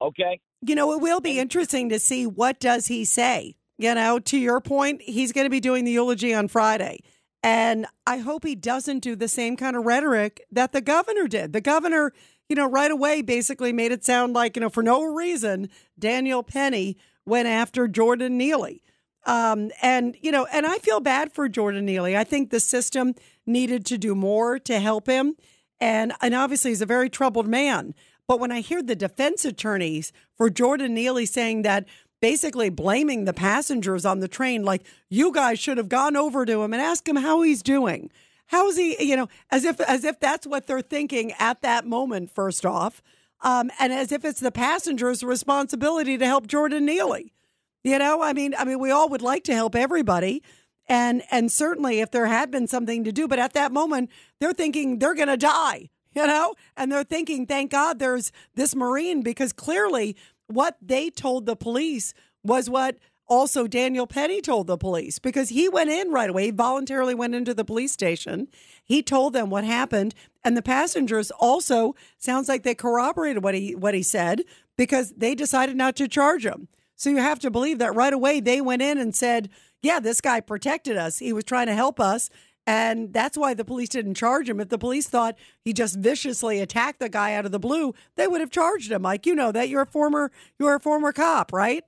[0.00, 0.38] okay?
[0.62, 3.56] You know, it will be interesting to see what does he say.
[3.76, 7.00] You know, to your point, he's going to be doing the eulogy on Friday.
[7.42, 11.52] And I hope he doesn't do the same kind of rhetoric that the governor did.
[11.52, 12.12] The governor,
[12.48, 15.68] you know, right away basically made it sound like, you know, for no reason,
[15.98, 18.80] Daniel Penny went after Jordan Neely.
[19.26, 22.16] Um, and, you know, and I feel bad for Jordan Neely.
[22.16, 23.14] I think the system
[23.46, 25.34] needed to do more to help him.
[25.80, 27.94] And, and obviously, he's a very troubled man.
[28.26, 31.86] But when I hear the defense attorneys for Jordan Neely saying that
[32.20, 36.62] basically blaming the passengers on the train, like you guys should have gone over to
[36.62, 38.10] him and asked him how he's doing.
[38.46, 42.30] How's he, you know, as if as if that's what they're thinking at that moment,
[42.30, 43.02] first off.
[43.42, 47.34] Um, and as if it's the passenger's responsibility to help Jordan Neely.
[47.82, 50.42] You know, I mean, I mean, we all would like to help everybody,
[50.86, 54.10] and and certainly if there had been something to do, but at that moment
[54.40, 56.54] they're thinking they're going to die you know?
[56.76, 60.16] And they're thinking, thank God there's this Marine because clearly
[60.46, 65.68] what they told the police was what also Daniel Penny told the police because he
[65.68, 66.46] went in right away.
[66.46, 68.48] He voluntarily went into the police station.
[68.84, 70.14] He told them what happened.
[70.44, 74.42] And the passengers also sounds like they corroborated what he what he said
[74.76, 76.68] because they decided not to charge him.
[76.96, 79.48] So you have to believe that right away they went in and said,
[79.82, 81.18] Yeah, this guy protected us.
[81.18, 82.28] He was trying to help us.
[82.66, 84.58] And that's why the police didn't charge him.
[84.58, 88.26] If the police thought he just viciously attacked the guy out of the blue, they
[88.26, 89.02] would have charged him.
[89.02, 91.84] Mike, you know that you're a former you're a former cop, right?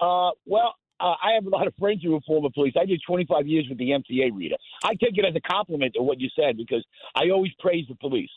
[0.00, 2.74] Uh, well, uh, I have a lot of friends who are former police.
[2.80, 4.56] I did 25 years with the MTA, Rita.
[4.84, 6.84] I take it as a compliment to what you said because
[7.14, 8.30] I always praise the police.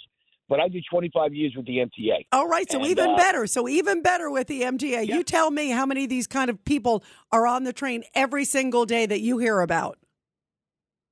[0.50, 2.26] But I did 25 years with the MTA.
[2.34, 3.48] All right, so And, even uh, better.
[3.48, 5.08] So even better with the MTA.
[5.08, 8.44] You tell me how many of these kind of people are on the train every
[8.44, 9.98] single day that you hear about.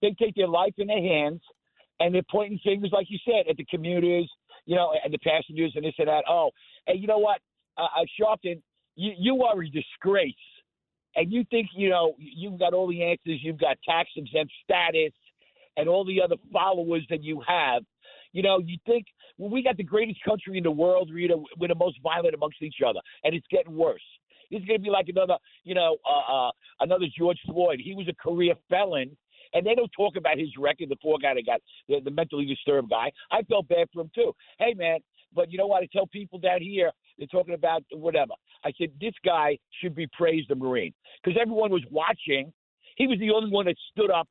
[0.02, 1.42] They take their life in their hands
[2.00, 4.30] and they're pointing fingers, like you said, at the commuters,
[4.66, 6.24] you know, and the passengers and this and that.
[6.30, 6.52] Oh,
[6.88, 7.40] and you know what,
[7.78, 8.62] uh, uh, Sharpton,
[8.96, 10.34] you, you are a disgrace.
[11.16, 13.40] And you think, you know, you've got all the answers.
[13.42, 15.12] You've got tax exempt status
[15.76, 17.84] and all the other followers that you have.
[18.32, 19.06] You know, you think,
[19.38, 21.42] well, we got the greatest country in the world, Rita.
[21.58, 23.00] We're the most violent amongst each other.
[23.24, 24.02] And it's getting worse.
[24.52, 27.80] Is going to be like another, you know, uh, uh, another George Floyd.
[27.84, 29.16] He was a career felon
[29.54, 30.90] and they don't talk about his record.
[30.90, 33.12] The poor guy that got the, the mentally disturbed guy.
[33.32, 34.34] I felt bad for him too.
[34.60, 35.00] Hey man,
[35.34, 35.84] but you know what?
[35.84, 38.34] I tell people down here they're talking about whatever.
[38.64, 40.94] I said this guy should be praised, the Marine,
[41.24, 42.52] because everyone was watching.
[42.96, 44.28] He was the only one that stood up,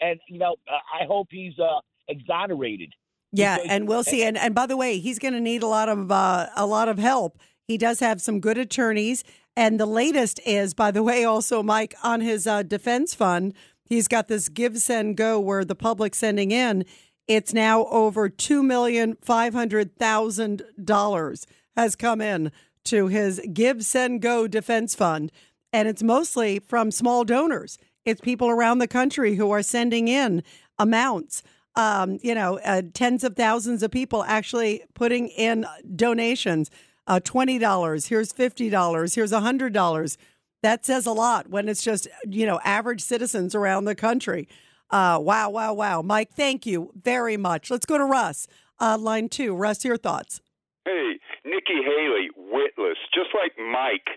[0.00, 2.92] and you know uh, I hope he's uh, exonerated.
[3.32, 4.22] Yeah, Because- and we'll see.
[4.24, 6.88] And and by the way, he's going to need a lot of uh, a lot
[6.88, 7.38] of help.
[7.68, 9.22] He does have some good attorneys,
[9.56, 13.54] and the latest is, by the way, also Mike on his uh, defense fund.
[13.90, 16.86] He's got this give send go where the public sending in.
[17.28, 21.46] It's now over two million five hundred thousand dollars
[21.76, 22.52] has come in
[22.84, 25.30] to his Give Send Go Defense Fund,
[25.72, 27.78] and it's mostly from small donors.
[28.06, 30.42] It's people around the country who are sending in
[30.78, 31.42] amounts
[31.76, 36.70] um, you know, uh, tens of thousands of people actually putting in donations.
[37.06, 38.06] Uh, Twenty dollars.
[38.06, 39.14] Here's fifty dollars.
[39.14, 40.16] Here's a hundred dollars.
[40.62, 44.48] That says a lot when it's just you know average citizens around the country.
[44.90, 46.32] Uh, wow, wow, wow, Mike.
[46.32, 47.70] Thank you very much.
[47.70, 48.46] Let's go to Russ.
[48.80, 49.54] Uh, line two.
[49.54, 50.40] Russ, your thoughts.
[50.84, 54.08] Hey, Nikki Haley, witless, just like Mike.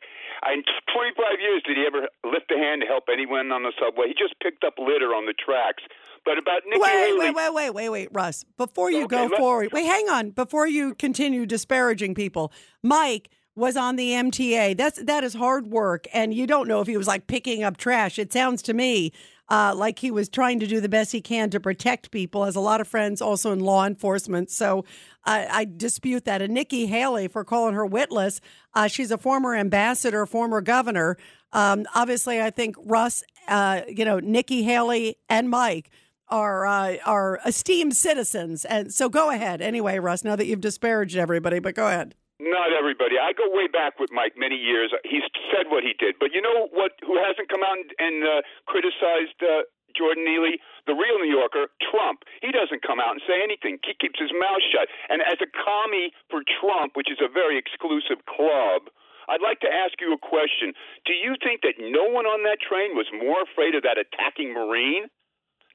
[0.51, 0.63] In
[0.93, 4.07] 25 years, did he ever lift a hand to help anyone on the subway?
[4.07, 5.83] He just picked up litter on the tracks.
[6.25, 8.45] But about Nikki wait, Haley, wait, wait, wait, wait, wait, wait, Russ.
[8.57, 10.31] Before you Okay, go forward, wait, hang on.
[10.31, 12.51] Before you continue disparaging people,
[12.81, 14.77] Mike, was on the MTA.
[14.77, 17.77] That's that is hard work, and you don't know if he was like picking up
[17.77, 18.17] trash.
[18.17, 19.11] It sounds to me
[19.49, 22.45] uh, like he was trying to do the best he can to protect people.
[22.45, 24.85] Has a lot of friends also in law enforcement, so
[25.25, 26.41] I, I dispute that.
[26.41, 28.41] And Nikki Haley for calling her witless.
[28.73, 31.17] Uh, she's a former ambassador, former governor.
[31.51, 35.91] Um, obviously, I think Russ, uh, you know, Nikki Haley and Mike
[36.29, 38.65] are uh, are esteemed citizens.
[38.65, 40.23] And so go ahead anyway, Russ.
[40.23, 42.15] Now that you've disparaged everybody, but go ahead.
[42.41, 43.21] Not everybody.
[43.21, 44.89] I go way back with Mike many years.
[45.05, 45.23] He's
[45.53, 46.97] said what he did, but you know what?
[47.05, 50.57] Who hasn't come out and, and uh, criticized uh, Jordan Neely?
[50.89, 52.25] The real New Yorker, Trump.
[52.41, 53.77] He doesn't come out and say anything.
[53.85, 54.89] He keeps his mouth shut.
[55.13, 58.89] And as a commie for Trump, which is a very exclusive club,
[59.29, 60.73] I'd like to ask you a question.
[61.05, 64.51] Do you think that no one on that train was more afraid of that attacking
[64.51, 65.07] Marine?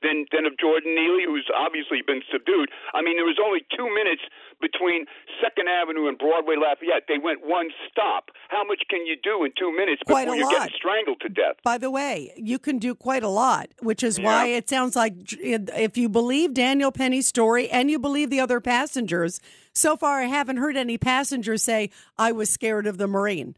[0.02, 2.70] Than than of Jordan Neely, who's obviously been subdued.
[2.94, 4.22] I mean, there was only two minutes
[4.60, 5.06] between
[5.42, 7.04] Second Avenue and Broadway Lafayette.
[7.08, 8.30] They went one stop.
[8.48, 10.68] How much can you do in two minutes Quite before a you're lot.
[10.68, 11.56] getting strangled to death?
[11.62, 15.14] By the way, you can do quite a lot, which is why it sounds like
[15.40, 19.40] if you believe Daniel Penny's story and you believe the other passengers,
[19.72, 23.54] so far I haven't heard any passengers say I was scared of the Marine.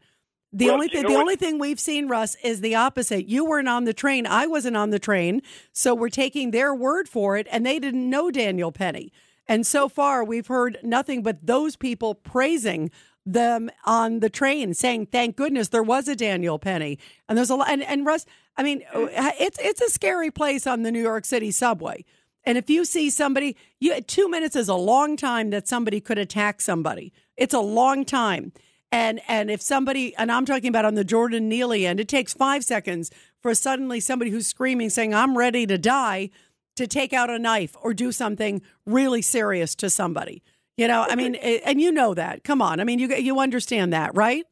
[0.53, 2.75] The Well, only you thing know the what- only thing we've seen, Russ, is the
[2.75, 3.27] opposite.
[3.27, 4.25] You weren't on the train.
[4.27, 5.41] I wasn't on the train.
[5.71, 9.11] So we're taking their word for it, and they didn't know Daniel Penny.
[9.47, 12.91] And so far we've heard nothing but those people praising
[13.25, 16.97] them on the train, saying, Thank goodness there was a Daniel Penny.
[17.29, 18.25] And there's a lot and, and Russ,
[18.57, 19.05] I mean, hmm.
[19.15, 22.03] uh, it's it's a scary place on the New York City subway.
[22.43, 26.17] And if you see somebody, you two minutes is a long time that somebody could
[26.17, 27.13] attack somebody.
[27.37, 28.51] It's a long time.
[28.91, 32.33] And and if somebody and I'm talking about on the Jordan Neely end, it takes
[32.33, 33.09] five seconds
[33.41, 36.29] for suddenly somebody who's screaming, saying, I'm ready to die,
[36.75, 40.43] to take out a knife or do something really serious to somebody.
[40.77, 42.43] You know, I mean, and you know that.
[42.43, 42.79] Come on.
[42.79, 44.45] I mean, you you understand that, right?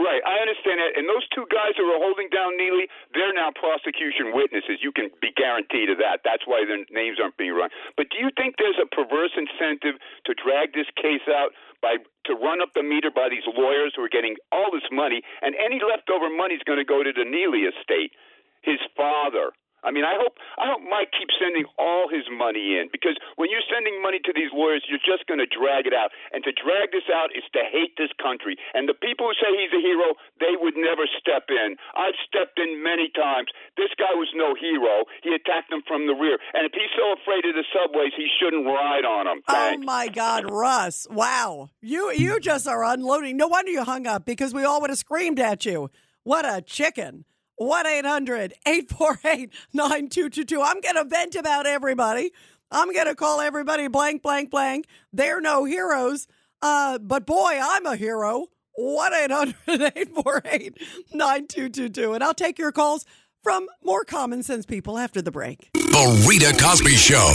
[0.00, 0.96] Right, I understand that.
[0.96, 4.80] And those two guys who are holding down Neely, they're now prosecution witnesses.
[4.80, 6.24] You can be guaranteed of that.
[6.24, 7.68] That's why their names aren't being run.
[7.96, 11.52] But do you think there's a perverse incentive to drag this case out
[11.82, 15.20] by to run up the meter by these lawyers who are getting all this money,
[15.42, 18.14] and any leftover money is going to go to the Neely estate,
[18.62, 19.50] his father.
[19.82, 23.50] I mean, I hope I hope Mike keeps sending all his money in because when
[23.50, 26.14] you're sending money to these lawyers, you're just going to drag it out.
[26.30, 28.54] And to drag this out is to hate this country.
[28.74, 31.74] And the people who say he's a hero, they would never step in.
[31.98, 33.50] I've stepped in many times.
[33.76, 35.04] This guy was no hero.
[35.26, 36.38] He attacked them from the rear.
[36.54, 39.42] And if he's so afraid of the subways, he shouldn't ride on them.
[39.48, 41.06] Oh my God, Russ!
[41.10, 43.36] Wow, you you just are unloading.
[43.36, 45.90] No wonder you hung up because we all would have screamed at you.
[46.22, 47.24] What a chicken!
[47.62, 50.60] 1 800 848 9222.
[50.60, 52.32] I'm going to vent about everybody.
[52.70, 54.86] I'm going to call everybody blank, blank, blank.
[55.12, 56.26] They're no heroes.
[56.60, 58.46] Uh, but boy, I'm a hero.
[58.74, 60.78] 1 800 848
[61.12, 62.14] 9222.
[62.14, 63.04] And I'll take your calls
[63.42, 65.70] from more common sense people after the break.
[65.74, 67.28] The Rita Cosby Show.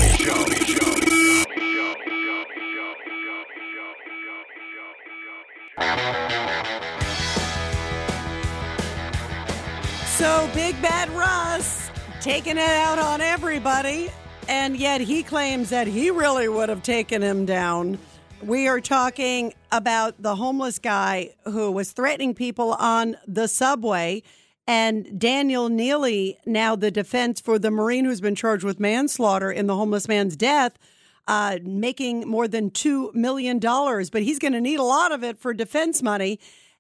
[10.18, 11.92] So Big Bad Russ
[12.22, 14.10] taking it out on everybody,
[14.48, 18.00] and yet he claims that he really would have taken him down.
[18.42, 24.24] We are talking about the homeless guy who was threatening people on the subway,
[24.66, 29.68] and Daniel Neely, now the defense for the Marine who's been charged with manslaughter in
[29.68, 30.80] the homeless man's death,
[31.28, 33.60] uh, making more than $2 million.
[33.60, 36.40] But he's going to need a lot of it for defense money.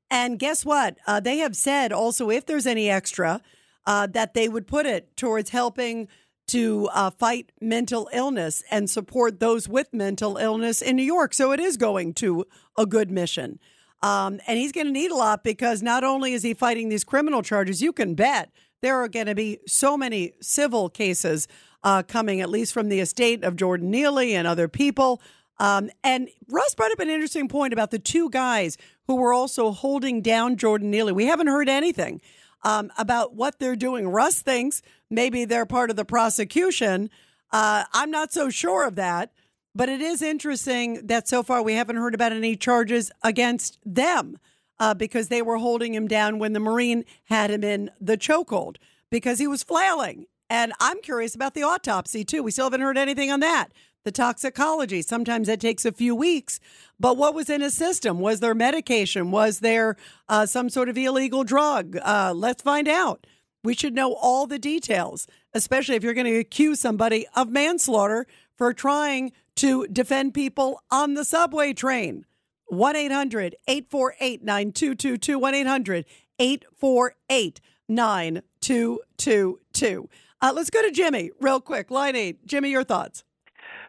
[0.09, 0.97] And guess what?
[1.05, 3.41] Uh, they have said also if there's any extra,
[3.85, 6.07] uh, that they would put it towards helping
[6.47, 11.33] to uh, fight mental illness and support those with mental illness in New York.
[11.33, 12.45] So it is going to
[12.77, 13.59] a good mission.
[14.01, 17.03] Um, and he's going to need a lot because not only is he fighting these
[17.03, 18.51] criminal charges, you can bet
[18.81, 21.47] there are going to be so many civil cases
[21.83, 25.21] uh, coming, at least from the estate of Jordan Neely and other people.
[25.59, 28.77] Um, and Russ brought up an interesting point about the two guys
[29.07, 31.13] who were also holding down Jordan Neely.
[31.13, 32.21] We haven't heard anything
[32.63, 34.09] um, about what they're doing.
[34.09, 37.09] Russ thinks maybe they're part of the prosecution.
[37.51, 39.31] Uh, I'm not so sure of that,
[39.73, 44.37] but it is interesting that so far we haven't heard about any charges against them
[44.79, 48.77] uh, because they were holding him down when the Marine had him in the chokehold
[49.09, 50.25] because he was flailing.
[50.49, 52.43] And I'm curious about the autopsy too.
[52.43, 53.67] We still haven't heard anything on that.
[54.07, 55.01] The toxicology.
[55.01, 56.61] Sometimes it takes a few weeks.
[56.97, 58.21] But what was in his system?
[58.21, 59.31] Was there medication?
[59.31, 59.97] Was there
[60.29, 61.97] uh, some sort of illegal drug?
[61.97, 63.27] Uh, let's find out.
[63.65, 68.27] We should know all the details, especially if you're going to accuse somebody of manslaughter
[68.55, 72.25] for trying to defend people on the subway train.
[72.67, 75.37] 1 800 848 9222.
[75.37, 76.05] 1 800
[76.39, 77.59] 848
[77.89, 80.09] 9222.
[80.41, 81.91] Uh, let's go to Jimmy real quick.
[81.91, 82.45] Line eight.
[82.45, 83.25] Jimmy, your thoughts.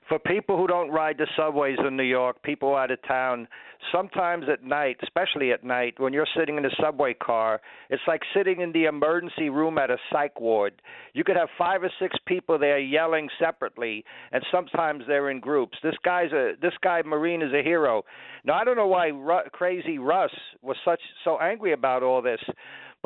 [0.09, 3.47] For people who don't ride the subways in New York, people out of town,
[3.93, 7.61] sometimes at night, especially at night, when you're sitting in a subway car,
[7.91, 10.81] it's like sitting in the emergency room at a psych ward.
[11.13, 14.03] You could have five or six people there yelling separately,
[14.33, 15.77] and sometimes they're in groups.
[15.83, 18.05] This guy's a this guy Marine is a hero.
[18.45, 20.33] Now I don't know why Ru- crazy Russ
[20.63, 22.41] was such so angry about all this.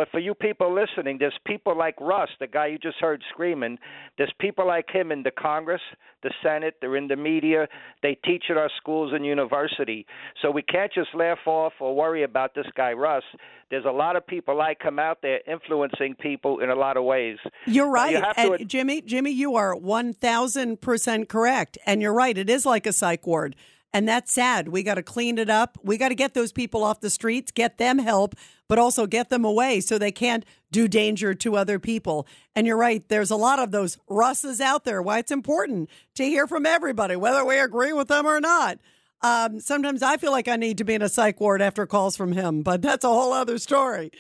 [0.03, 3.79] But for you people listening, there's people like Russ, the guy you just heard screaming.
[4.19, 5.81] There's people like him in the Congress,
[6.25, 7.69] the Senate, they're in the media.
[8.03, 10.05] They teach at our schools and university.
[10.43, 13.23] So we can't just laugh off or worry about this guy Russ.
[13.71, 17.05] There's a lot of people like him out there influencing people in a lot of
[17.05, 17.39] ways.
[17.69, 18.17] You're right.
[18.17, 21.79] you and to- Jimmy, Jimmy, you are 1000% correct.
[21.87, 22.37] And you're right.
[22.37, 23.55] It is like a psych ward.
[23.95, 24.69] And that's sad.
[24.69, 25.79] We got to clean it up.
[25.83, 28.35] We got to get those people off the streets, get them help,
[28.69, 32.27] but also get them away so they can't do danger to other people.
[32.57, 33.07] And you're right.
[33.09, 35.03] There's a lot of those Russes out there.
[35.03, 38.79] Why it's important to hear from everybody, whether we agree with them or not.
[39.21, 42.17] Um, sometimes I feel like I need to be in a psych ward after calls
[42.17, 44.11] from him, but that's a whole other story.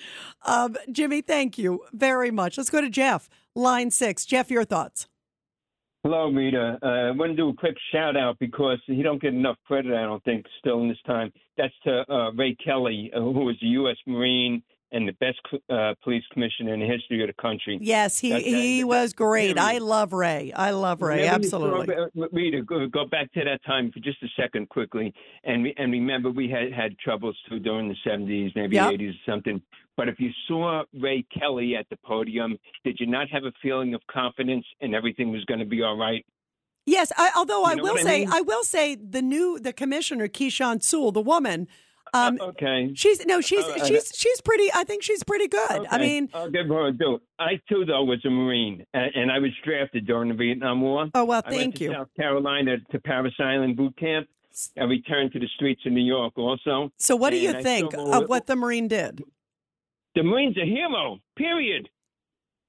[0.44, 2.56] Um, Jimmy, thank you very much.
[2.56, 4.24] Let's go to Jeff, line six.
[4.24, 5.08] Jeff, your thoughts.
[6.04, 6.78] Hello, Rita.
[6.82, 9.94] Uh, I want to do a quick shout out because he don't get enough credit,
[9.94, 11.32] I don't think, still in this time.
[11.56, 13.96] That's to uh, Ray Kelly, uh, who was a U.S.
[14.04, 15.38] Marine and the best
[15.70, 17.78] uh, police commissioner in the history of the country.
[17.80, 19.56] Yes, he, That- that- he was great.
[19.58, 20.52] I love Ray.
[20.52, 21.28] I love Ray.
[21.28, 21.94] Absolutely.
[21.94, 25.14] uh, Rita, go, go back to that time for just a second quickly,
[25.44, 28.92] and and remember we had had troubles too during the seventies, maybe Yep.
[28.94, 29.62] eighties or something.
[29.96, 33.94] But if you saw Ray Kelly at the podium, did you not have a feeling
[33.94, 36.24] of confidence and everything was going to be all right?
[36.86, 38.32] Yes, I, although I know will what I say, mean?
[38.32, 41.68] I will say the new the commissioner Keechant Sewell, the woman.
[42.14, 42.90] Um, Okay.
[42.94, 44.68] she's no, she's Uh, she's she's pretty.
[44.74, 45.86] I think she's pretty good.
[45.90, 47.20] I mean, I'll give her a due.
[47.38, 51.06] I too, though, was a Marine, and, and I was drafted during the Vietnam War.
[51.14, 51.92] Oh, well, I went thank to you.
[51.92, 54.26] South Carolina to Parris Island boot camp.
[54.78, 56.90] I returned to the streets of New York also.
[56.98, 59.22] so what do you I think of what the Marine did?
[60.14, 61.18] The Marine's a hero.
[61.36, 61.88] Period.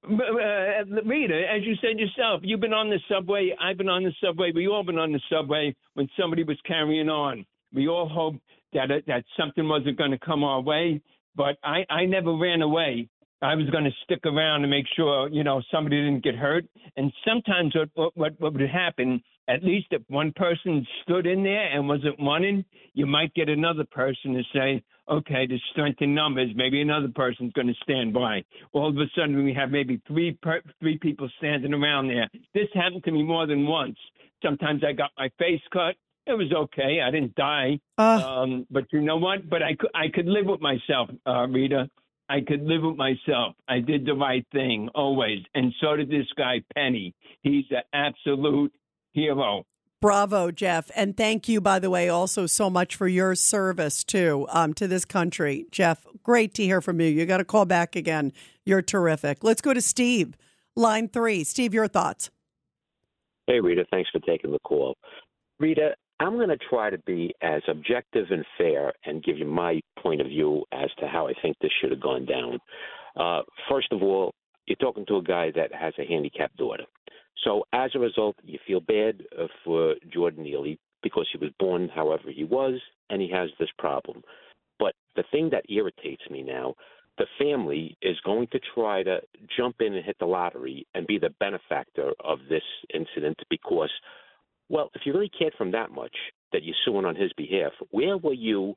[0.06, 3.56] Uh, Rita, as you said yourself, you've been on the subway.
[3.60, 4.52] I've been on the subway.
[4.54, 7.46] We all been on the subway when somebody was carrying on.
[7.74, 8.40] We all hoped
[8.74, 11.02] that it, that something wasn't going to come our way,
[11.36, 13.08] but I I never ran away.
[13.42, 16.66] I was going to stick around to make sure you know somebody didn't get hurt.
[16.98, 19.22] And sometimes what what, what would happen?
[19.48, 22.64] At least if one person stood in there and wasn't running,
[22.94, 26.50] you might get another person to say, okay, there's strength in numbers.
[26.56, 28.44] Maybe another person's going to stand by.
[28.72, 32.30] All of a sudden, we have maybe three per, three people standing around there.
[32.54, 33.98] This happened to me more than once.
[34.42, 35.96] Sometimes I got my face cut.
[36.26, 37.02] It was okay.
[37.06, 37.80] I didn't die.
[38.24, 39.50] um, but you know what?
[39.50, 41.90] But I could I could live with myself, uh, Rita.
[42.30, 43.56] I could live with myself.
[43.68, 47.14] I did the right thing always, and so did this guy Penny.
[47.42, 48.72] He's an absolute
[49.14, 49.66] hero.
[50.02, 54.46] Bravo, Jeff, and thank you, by the way, also so much for your service too
[54.50, 56.06] um, to this country, Jeff.
[56.24, 57.08] Great to hear from you.
[57.08, 58.34] You got to call back again.
[58.66, 59.46] You're terrific.
[59.46, 60.36] Let's go to Steve,
[60.76, 61.46] line three.
[61.46, 62.30] Steve, your thoughts.
[63.48, 64.98] Hey, Rita, thanks for taking the call.
[65.60, 69.80] Rita, I'm going to try to be as objective and fair and give you my
[70.00, 72.60] point of view as to how I think this should have gone down.
[73.18, 74.34] Uh, first of all,
[74.66, 76.86] you're talking to a guy that has a handicapped daughter.
[77.44, 81.90] So as a result, you feel bad uh, for Jordan Neely because he was born
[81.94, 82.80] however he was
[83.10, 84.24] and he has this problem.
[84.80, 86.76] But the thing that irritates me now,
[87.18, 89.20] the family is going to try to
[89.56, 92.64] jump in and hit the lottery and be the benefactor of this
[92.94, 93.92] incident because,
[94.70, 96.16] well, if you really cared from that much
[96.54, 98.74] that you're suing on his behalf, where were you?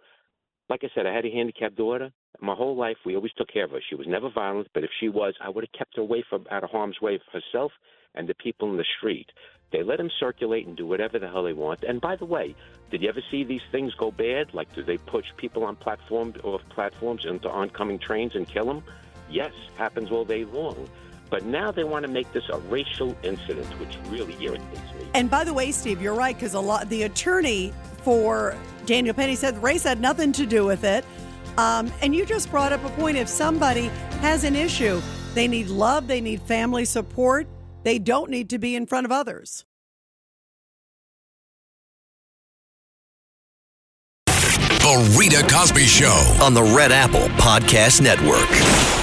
[0.68, 2.10] Like I said, I had a handicapped daughter.
[2.40, 3.80] My whole life, we always took care of her.
[3.88, 6.46] She was never violent, but if she was, I would have kept her away from
[6.50, 7.72] out of harm's way for herself
[8.14, 9.30] and the people in the street.
[9.72, 11.84] They let them circulate and do whatever the hell they want.
[11.84, 12.54] And by the way,
[12.90, 14.54] did you ever see these things go bad?
[14.54, 18.82] Like, do they push people on platforms or platforms into oncoming trains and kill them?
[19.30, 20.88] Yes, happens all day long.
[21.30, 25.08] But now they want to make this a racial incident, which really irritates me.
[25.14, 27.72] And by the way, Steve, you're right because a lot the attorney
[28.02, 31.04] for Daniel Penny said race had nothing to do with it.
[31.58, 33.86] Um, and you just brought up a point: if somebody
[34.20, 35.00] has an issue,
[35.34, 37.46] they need love, they need family support.
[37.82, 39.64] They don't need to be in front of others.
[44.86, 46.38] The Rita Cosby Show.
[46.40, 48.95] on the Red Apple Podcast Network.